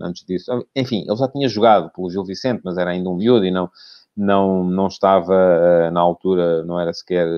antes 0.00 0.24
disso. 0.24 0.66
Enfim, 0.74 1.04
ele 1.06 1.16
já 1.16 1.28
tinha 1.28 1.48
jogado 1.48 1.90
pelo 1.90 2.10
Gil 2.10 2.24
Vicente, 2.24 2.62
mas 2.64 2.78
era 2.78 2.90
ainda 2.90 3.10
um 3.10 3.16
miúdo 3.16 3.44
e 3.44 3.50
não, 3.50 3.70
não, 4.16 4.64
não 4.64 4.86
estava, 4.86 5.90
na 5.92 6.00
altura, 6.00 6.64
não 6.64 6.80
era 6.80 6.92
sequer 6.92 7.28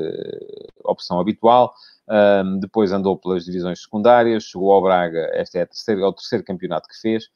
opção 0.84 1.18
habitual. 1.20 1.74
Depois 2.60 2.92
andou 2.92 3.16
pelas 3.16 3.44
divisões 3.44 3.82
secundárias, 3.82 4.44
chegou 4.44 4.72
ao 4.72 4.82
Braga, 4.82 5.30
este 5.34 5.58
é, 5.58 5.62
a 5.62 5.66
terceira, 5.66 6.00
é 6.02 6.04
o 6.04 6.12
terceiro 6.12 6.44
campeonato 6.44 6.88
que 6.88 7.00
fez. 7.00 7.28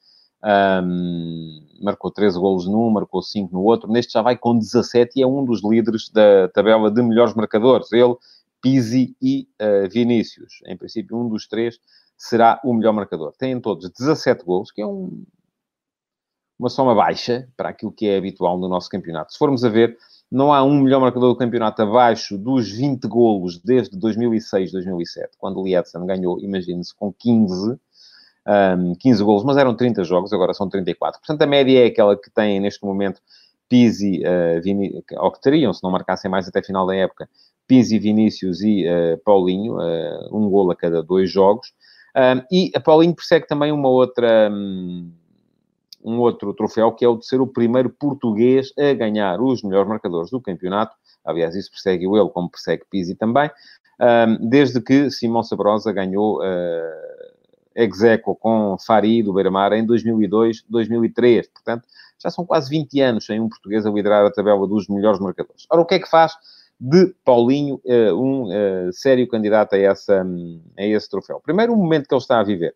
Um, 0.43 1.67
marcou 1.83 2.09
13 2.09 2.39
golos 2.39 2.67
num, 2.67 2.89
marcou 2.89 3.21
5 3.21 3.53
no 3.53 3.61
outro. 3.61 3.91
Neste 3.91 4.13
já 4.13 4.21
vai 4.21 4.37
com 4.37 4.57
17 4.57 5.19
e 5.19 5.21
é 5.21 5.27
um 5.27 5.45
dos 5.45 5.61
líderes 5.63 6.09
da 6.09 6.47
tabela 6.49 6.89
de 6.89 7.01
melhores 7.01 7.33
marcadores. 7.33 7.91
Ele 7.91 8.15
Pizzi 8.61 9.15
e 9.21 9.47
uh, 9.61 9.89
Vinícius. 9.89 10.59
Em 10.65 10.77
princípio, 10.77 11.17
um 11.17 11.27
dos 11.27 11.47
três 11.47 11.79
será 12.17 12.61
o 12.63 12.73
melhor 12.73 12.93
marcador. 12.93 13.33
Têm 13.37 13.59
todos 13.59 13.89
17 13.89 14.45
gols, 14.45 14.71
que 14.71 14.81
é 14.81 14.85
um, 14.85 15.25
uma 16.59 16.69
soma 16.69 16.93
baixa 16.93 17.49
para 17.57 17.69
aquilo 17.69 17.91
que 17.91 18.07
é 18.07 18.17
habitual 18.17 18.59
no 18.59 18.69
nosso 18.69 18.87
campeonato. 18.87 19.33
Se 19.33 19.39
formos 19.39 19.65
a 19.65 19.69
ver, 19.69 19.97
não 20.31 20.53
há 20.53 20.63
um 20.63 20.81
melhor 20.81 21.01
marcador 21.01 21.33
do 21.33 21.37
campeonato 21.37 21.81
abaixo 21.81 22.37
dos 22.37 22.71
20 22.71 23.05
golos 23.07 23.59
desde 23.59 23.97
2006, 23.97 24.71
2007, 24.71 25.31
quando 25.37 25.59
o 25.59 25.63
Lietzen 25.65 26.05
ganhou, 26.05 26.39
imagine-se, 26.39 26.95
com 26.95 27.11
15, 27.11 27.77
um, 28.47 28.95
15 28.95 29.23
golos, 29.23 29.43
mas 29.43 29.57
eram 29.57 29.75
30 29.75 30.03
jogos, 30.05 30.31
agora 30.31 30.53
são 30.53 30.69
34. 30.69 31.19
Portanto, 31.19 31.41
a 31.41 31.45
média 31.45 31.83
é 31.83 31.87
aquela 31.87 32.15
que 32.15 32.31
tem 32.31 32.59
neste 32.59 32.83
momento 32.85 33.21
Pizzi, 33.67 34.21
uh, 34.25 34.61
Vini, 34.61 35.03
ou 35.17 35.31
que 35.31 35.41
teriam, 35.41 35.73
se 35.73 35.83
não 35.83 35.91
marcassem 35.91 36.29
mais 36.31 36.47
até 36.47 36.61
final 36.61 36.85
da 36.85 36.95
época, 36.95 37.29
Pizzi, 37.67 37.99
Vinícius 37.99 38.61
e 38.61 38.85
uh, 38.85 39.17
Paulinho, 39.23 39.75
uh, 39.75 40.29
um 40.37 40.49
gol 40.49 40.71
a 40.71 40.75
cada 40.75 41.03
dois 41.03 41.29
jogos. 41.29 41.73
Um, 42.15 42.43
e 42.51 42.71
a 42.75 42.79
Paulinho 42.81 43.15
persegue 43.15 43.47
também 43.47 43.71
uma 43.71 43.87
outra, 43.87 44.49
um, 44.51 45.09
um, 46.03 46.19
outro 46.19 46.53
troféu, 46.53 46.91
que 46.91 47.05
é 47.05 47.07
o 47.07 47.17
de 47.17 47.25
ser 47.25 47.41
o 47.41 47.47
primeiro 47.47 47.89
português 47.89 48.71
a 48.77 48.93
ganhar 48.93 49.41
os 49.41 49.63
melhores 49.63 49.87
marcadores 49.87 50.29
do 50.29 50.41
campeonato. 50.41 50.95
Aliás, 51.23 51.55
isso 51.55 51.71
persegue 51.71 52.05
ele, 52.05 52.29
como 52.29 52.49
persegue 52.49 52.83
Pizzi 52.89 53.15
também, 53.15 53.49
desde 54.39 54.81
que 54.81 55.11
Simão 55.11 55.43
Sabrosa 55.43 55.91
ganhou 55.91 56.39
uh, 56.39 57.11
Execo 57.75 58.35
com 58.35 58.75
Fari 58.79 59.23
do 59.23 59.33
Beira-Mar 59.33 59.73
em 59.73 59.85
2002, 59.85 60.63
2003. 60.67 61.47
Portanto, 61.47 61.87
já 62.21 62.29
são 62.29 62.45
quase 62.45 62.69
20 62.69 63.01
anos 63.01 63.25
sem 63.25 63.39
um 63.39 63.49
português 63.49 63.85
a 63.85 63.91
liderar 63.91 64.25
a 64.25 64.31
tabela 64.31 64.67
dos 64.67 64.87
melhores 64.87 65.19
marcadores. 65.19 65.65
Ora, 65.69 65.81
o 65.81 65.85
que 65.85 65.95
é 65.95 65.99
que 65.99 66.09
faz 66.09 66.33
de 66.79 67.13
Paulinho, 67.23 67.79
eh, 67.85 68.11
um 68.11 68.51
eh, 68.51 68.89
sério 68.91 69.27
candidato 69.27 69.75
a, 69.75 69.77
essa, 69.77 70.25
a 70.77 70.83
esse 70.83 71.07
troféu. 71.07 71.39
Primeiro, 71.39 71.73
o 71.73 71.77
momento 71.77 72.07
que 72.07 72.13
ele 72.15 72.21
está 72.21 72.39
a 72.39 72.43
viver. 72.43 72.73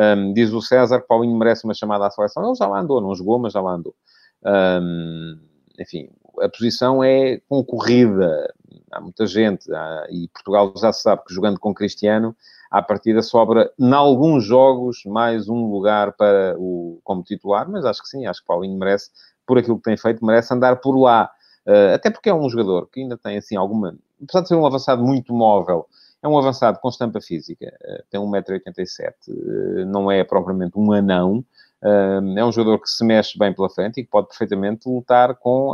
Um, 0.00 0.32
diz 0.32 0.50
o 0.52 0.62
César 0.62 1.00
que 1.00 1.06
Paulinho 1.06 1.36
merece 1.36 1.64
uma 1.64 1.74
chamada 1.74 2.06
à 2.06 2.10
seleção. 2.10 2.42
Ele 2.44 2.54
já 2.54 2.66
lá 2.66 2.80
andou, 2.80 3.02
não 3.02 3.14
jogou, 3.14 3.38
mas 3.38 3.52
já 3.52 3.60
lá 3.60 3.72
andou. 3.72 3.94
Um, 4.42 5.38
enfim, 5.78 6.08
a 6.40 6.48
posição 6.48 7.04
é 7.04 7.38
concorrida. 7.48 8.50
Há 8.90 9.00
muita 9.00 9.26
gente, 9.26 9.70
há, 9.72 10.06
e 10.10 10.28
Portugal 10.28 10.72
já 10.76 10.92
sabe 10.92 11.22
que 11.26 11.34
jogando 11.34 11.60
com 11.60 11.74
Cristiano, 11.74 12.34
à 12.70 12.80
partida 12.80 13.20
sobra, 13.20 13.70
em 13.78 13.92
alguns 13.92 14.44
jogos, 14.44 15.02
mais 15.04 15.48
um 15.48 15.70
lugar 15.70 16.12
para 16.12 16.56
o, 16.58 17.00
como 17.04 17.22
titular, 17.22 17.68
mas 17.68 17.84
acho 17.84 18.02
que 18.02 18.08
sim, 18.08 18.26
acho 18.26 18.40
que 18.40 18.46
Paulinho 18.46 18.78
merece, 18.78 19.10
por 19.46 19.58
aquilo 19.58 19.76
que 19.76 19.82
tem 19.82 19.96
feito, 19.96 20.24
merece 20.24 20.54
andar 20.54 20.76
por 20.76 20.96
lá. 20.96 21.30
Uh, 21.66 21.94
até 21.94 22.10
porque 22.10 22.30
é 22.30 22.34
um 22.34 22.48
jogador 22.48 22.88
que 22.90 23.00
ainda 23.00 23.18
tem, 23.18 23.36
assim, 23.36 23.56
alguma... 23.56 23.94
Apesar 24.22 24.42
de 24.42 24.48
ser 24.48 24.54
um 24.54 24.66
avançado 24.66 25.02
muito 25.02 25.32
móvel, 25.34 25.86
é 26.22 26.28
um 26.28 26.38
avançado 26.38 26.78
com 26.80 26.88
estampa 26.88 27.20
física, 27.20 27.66
uh, 27.66 28.04
tem 28.10 28.20
1,87m, 28.20 29.12
uh, 29.28 29.86
não 29.86 30.10
é 30.10 30.22
propriamente 30.24 30.78
um 30.78 30.92
anão, 30.92 31.44
é 31.82 32.44
um 32.44 32.52
jogador 32.52 32.78
que 32.78 32.90
se 32.90 33.02
mexe 33.02 33.38
bem 33.38 33.54
pela 33.54 33.70
frente 33.70 34.00
e 34.00 34.04
que 34.04 34.10
pode 34.10 34.28
perfeitamente 34.28 34.86
lutar 34.86 35.34
com 35.36 35.72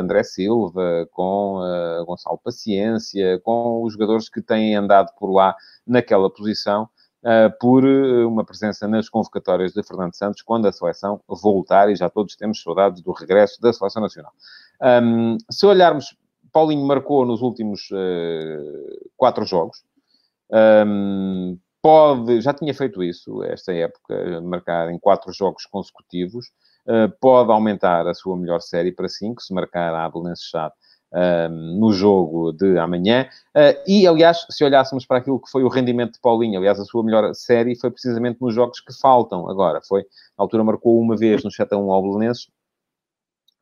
André 0.00 0.22
Silva, 0.22 1.06
com 1.12 1.60
Gonçalo 2.06 2.40
Paciência, 2.42 3.38
com 3.40 3.82
os 3.82 3.92
jogadores 3.92 4.30
que 4.30 4.40
têm 4.40 4.74
andado 4.74 5.12
por 5.18 5.30
lá 5.30 5.54
naquela 5.86 6.30
posição 6.30 6.88
por 7.60 7.84
eh, 7.84 8.24
uma 8.24 8.44
presença 8.44 8.86
nas 8.86 9.08
convocatórias 9.08 9.72
de 9.72 9.82
Fernando 9.82 10.14
Santos 10.14 10.42
quando 10.42 10.66
a 10.66 10.72
seleção 10.72 11.20
voltar, 11.28 11.90
e 11.90 11.96
já 11.96 12.08
todos 12.08 12.36
temos 12.36 12.62
saudades 12.62 13.02
do 13.02 13.12
regresso 13.12 13.60
da 13.60 13.72
seleção 13.72 14.02
nacional. 14.02 14.32
Se 15.50 15.66
olharmos, 15.66 16.16
Paulinho 16.52 16.86
marcou 16.86 17.24
nos 17.24 17.42
últimos 17.42 17.90
uh, 17.90 19.10
quatro 19.16 19.44
jogos. 19.44 19.82
Um, 20.50 21.58
pode, 21.82 22.40
já 22.40 22.54
tinha 22.54 22.72
feito 22.74 23.02
isso 23.02 23.42
esta 23.44 23.72
época, 23.72 24.40
marcar 24.40 24.90
em 24.90 24.98
quatro 24.98 25.32
jogos 25.32 25.66
consecutivos. 25.66 26.46
Uh, 26.86 27.10
pode 27.20 27.50
aumentar 27.50 28.06
a 28.06 28.14
sua 28.14 28.36
melhor 28.36 28.60
série 28.60 28.92
para 28.92 29.08
cinco, 29.08 29.42
se 29.42 29.52
marcar 29.52 29.94
a 29.94 30.08
Belenenses 30.08 30.46
Chade 30.46 30.74
no 31.50 31.92
jogo 31.92 32.52
de 32.52 32.78
amanhã. 32.78 33.26
Uh, 33.56 33.80
e, 33.86 34.06
aliás, 34.06 34.46
se 34.50 34.64
olhássemos 34.64 35.06
para 35.06 35.18
aquilo 35.18 35.40
que 35.40 35.50
foi 35.50 35.64
o 35.64 35.68
rendimento 35.68 36.12
de 36.12 36.20
Paulinho, 36.20 36.58
aliás, 36.58 36.78
a 36.78 36.84
sua 36.84 37.02
melhor 37.02 37.34
série 37.34 37.74
foi 37.74 37.90
precisamente 37.90 38.40
nos 38.40 38.54
jogos 38.54 38.80
que 38.80 38.92
faltam 38.92 39.48
agora. 39.48 39.80
Foi, 39.86 40.02
na 40.02 40.44
altura, 40.44 40.64
marcou 40.64 41.00
uma 41.00 41.16
vez 41.16 41.42
no 41.42 41.50
7 41.50 41.74
a 41.74 41.78
1 41.78 41.90
ao 41.90 42.02
Belenenses, 42.02 42.48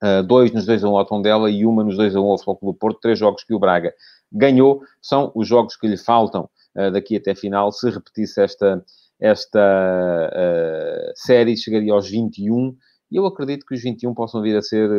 Uh, 0.03 0.23
dois 0.23 0.53
nos 0.53 0.67
2 0.67 0.85
a 0.85 0.89
1 0.89 0.97
ao 0.97 1.07
Tondela 1.07 1.51
e 1.51 1.65
uma 1.65 1.83
nos 1.83 1.97
2 1.97 2.15
a 2.15 2.21
1 2.21 2.25
ao 2.25 2.39
Futebol 2.39 2.57
Clube 2.57 2.79
Porto. 2.79 3.01
Três 3.01 3.19
jogos 3.19 3.45
que 3.45 3.55
o 3.55 3.59
Braga 3.59 3.95
ganhou. 4.31 4.83
São 5.01 5.33
os 5.35 5.49
jogos 5.49 5.77
que 5.77 5.87
lhe 5.87 5.97
faltam 5.97 6.49
uh, 6.77 6.91
daqui 6.91 7.17
até 7.17 7.35
final. 7.35 7.73
Se 7.73 7.89
repetisse 7.89 8.41
esta, 8.41 8.85
esta 9.19 10.31
uh, 10.33 11.13
série, 11.15 11.57
chegaria 11.57 11.93
aos 11.93 12.09
21. 12.09 12.77
E 13.11 13.17
eu 13.17 13.27
acredito 13.27 13.65
que 13.65 13.75
os 13.75 13.83
21 13.83 14.13
possam 14.15 14.43
vir 14.43 14.57
a 14.57 14.63
ser 14.63 14.91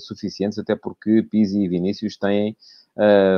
suficientes, 0.00 0.58
até 0.58 0.74
porque 0.74 1.22
Pizzi 1.30 1.62
e 1.62 1.68
Vinícius 1.68 2.16
têm 2.16 2.56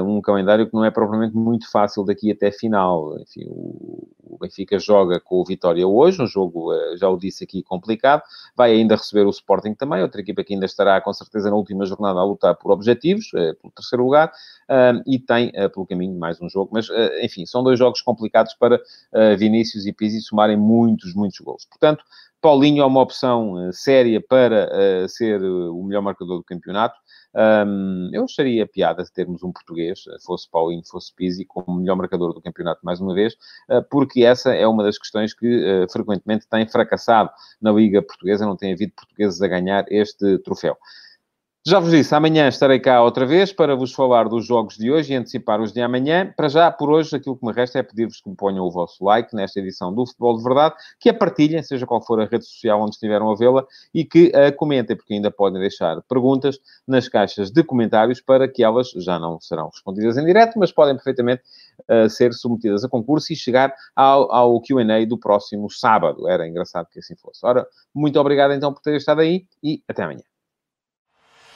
um 0.07 0.23
calendário 0.23 0.67
que 0.67 0.73
não 0.73 0.83
é 0.83 0.91
propriamente 0.91 1.37
muito 1.37 1.71
fácil 1.71 2.07
daqui 2.07 2.33
até 2.33 2.51
final. 2.51 3.21
Enfim, 3.21 3.45
o, 3.51 4.09
Benfica 4.39 4.79
joga 4.79 5.21
com 5.21 5.37
o 5.37 5.45
Vitória 5.45 5.87
hoje, 5.87 6.23
um 6.23 6.27
jogo, 6.27 6.73
uh, 6.73 6.97
já 6.97 7.09
o 7.09 7.19
disse 7.19 7.45
aqui, 7.45 7.63
complicado. 7.63 8.23
Vai 8.57 8.73
ainda 8.73 8.97
receber 8.97 9.27
o 9.27 9.31
Sporting 9.31 9.75
também, 9.75 10.03
outra 10.03 10.21
equipa 10.21 10.45
que 10.45 10.55
ainda 10.55 10.67
estará 10.67 11.01
com 11.01 11.13
certeza 11.13 11.51
na 11.51 11.57
última 11.57 11.85
jornada 11.85 12.21
a 12.21 12.25
lutar 12.25 12.55
por 12.57 12.71
objetivos, 12.73 13.27
uh, 13.35 13.55
pelo 13.61 13.73
terceiro 13.75 14.05
lugar, 14.05 14.33
e 15.07 15.19
tem 15.19 15.51
pelo 15.73 15.87
caminho 15.87 16.19
mais 16.19 16.41
um 16.43 16.49
jogo. 16.49 16.71
Mas, 16.73 16.89
enfim, 17.23 17.47
são 17.47 17.63
dois 17.63 17.79
jogos 17.79 18.03
complicados 18.03 18.53
para 18.53 18.79
Vinícius 19.39 19.87
e 19.87 19.93
Pizzi 19.93 20.21
somarem 20.21 20.59
muitos, 20.59 21.15
muitos 21.15 21.39
gols. 21.41 21.65
Portanto, 21.65 22.05
Paulinho 22.41 22.83
é 22.83 22.87
uma 22.87 23.01
opção 23.01 23.73
séria 23.73 24.21
para 24.21 25.09
ser 25.09 25.43
o 25.43 25.83
melhor 25.83 26.03
marcador 26.03 26.37
do 26.37 26.45
campeonato. 26.45 26.97
Um, 27.35 28.11
eu 28.13 28.25
acharia 28.25 28.67
piada 28.67 29.05
se 29.05 29.13
termos 29.13 29.43
um 29.43 29.53
português, 29.53 30.05
fosse 30.25 30.51
Paulinho, 30.51 30.83
fosse 30.85 31.15
Pizzi, 31.15 31.45
como 31.45 31.79
melhor 31.79 31.97
marcador 31.97 32.33
do 32.33 32.41
campeonato 32.41 32.81
mais 32.83 33.01
uma 33.01 33.15
vez, 33.15 33.35
uh, 33.69 33.83
porque 33.91 34.25
essa 34.25 34.55
é 34.55 34.67
uma 34.67 34.83
das 34.83 34.99
questões 34.99 35.35
que 35.35 35.47
uh, 35.47 35.93
frequentemente 35.93 36.47
tem 36.49 36.67
fracassado 36.67 37.31
na 37.61 37.71
Liga 37.71 38.03
Portuguesa, 38.03 38.47
não 38.47 38.57
tem 38.57 38.73
havido 38.73 38.93
portugueses 38.95 39.41
a 39.43 39.49
ganhar 39.49 39.85
este 39.89 40.39
troféu. 40.39 40.77
Já 41.67 41.81
vos 41.81 41.91
disse, 41.91 42.15
amanhã 42.15 42.49
estarei 42.49 42.79
cá 42.79 43.03
outra 43.03 43.27
vez 43.27 43.53
para 43.53 43.75
vos 43.75 43.93
falar 43.93 44.29
dos 44.29 44.47
jogos 44.47 44.77
de 44.77 44.91
hoje 44.91 45.13
e 45.13 45.17
antecipar 45.17 45.61
os 45.61 45.73
de 45.73 45.83
amanhã. 45.83 46.33
Para 46.35 46.49
já, 46.49 46.71
por 46.71 46.89
hoje, 46.89 47.15
aquilo 47.15 47.37
que 47.37 47.45
me 47.45 47.53
resta 47.53 47.81
é 47.81 47.83
pedir-vos 47.83 48.21
que 48.21 48.31
me 48.31 48.37
ponham 48.37 48.65
o 48.65 48.71
vosso 48.71 49.05
like 49.05 49.35
nesta 49.35 49.59
edição 49.59 49.93
do 49.93 50.07
Futebol 50.07 50.39
de 50.39 50.45
Verdade, 50.45 50.77
que 50.99 51.11
a 51.11 51.15
partilhem, 51.15 51.63
seja 51.63 51.85
qual 51.85 52.01
for 52.01 52.21
a 52.21 52.25
rede 52.25 52.47
social 52.47 52.81
onde 52.81 52.93
estiveram 52.93 53.31
a 53.31 53.35
vê-la, 53.35 53.67
e 53.93 54.05
que 54.05 54.33
a 54.35 54.51
comentem, 54.53 54.97
porque 54.97 55.13
ainda 55.13 55.31
podem 55.31 55.61
deixar 55.61 56.01
perguntas 56.09 56.59
nas 56.87 57.09
caixas 57.09 57.51
de 57.51 57.63
comentários 57.63 58.21
para 58.21 58.49
que 58.49 58.63
elas 58.63 58.91
já 58.93 59.19
não 59.19 59.39
serão 59.41 59.69
respondidas 59.69 60.17
em 60.17 60.25
direto, 60.25 60.59
mas 60.59 60.73
podem 60.73 60.95
perfeitamente 60.95 61.43
uh, 61.91 62.09
ser 62.09 62.33
submetidas 62.33 62.85
a 62.85 62.89
concurso 62.89 63.33
e 63.33 63.37
chegar 63.37 63.75
ao, 63.95 64.33
ao 64.33 64.61
Q&A 64.63 65.05
do 65.07 65.19
próximo 65.19 65.69
sábado. 65.69 66.29
Era 66.29 66.49
engraçado 66.49 66.87
que 66.91 67.01
assim 67.01 67.17
fosse. 67.17 67.45
Ora, 67.45 67.67
muito 67.93 68.19
obrigado 68.19 68.55
então 68.55 68.73
por 68.73 68.81
terem 68.81 68.97
estado 68.97 69.21
aí 69.21 69.45
e 69.63 69.83
até 69.87 70.05
amanhã. 70.05 70.23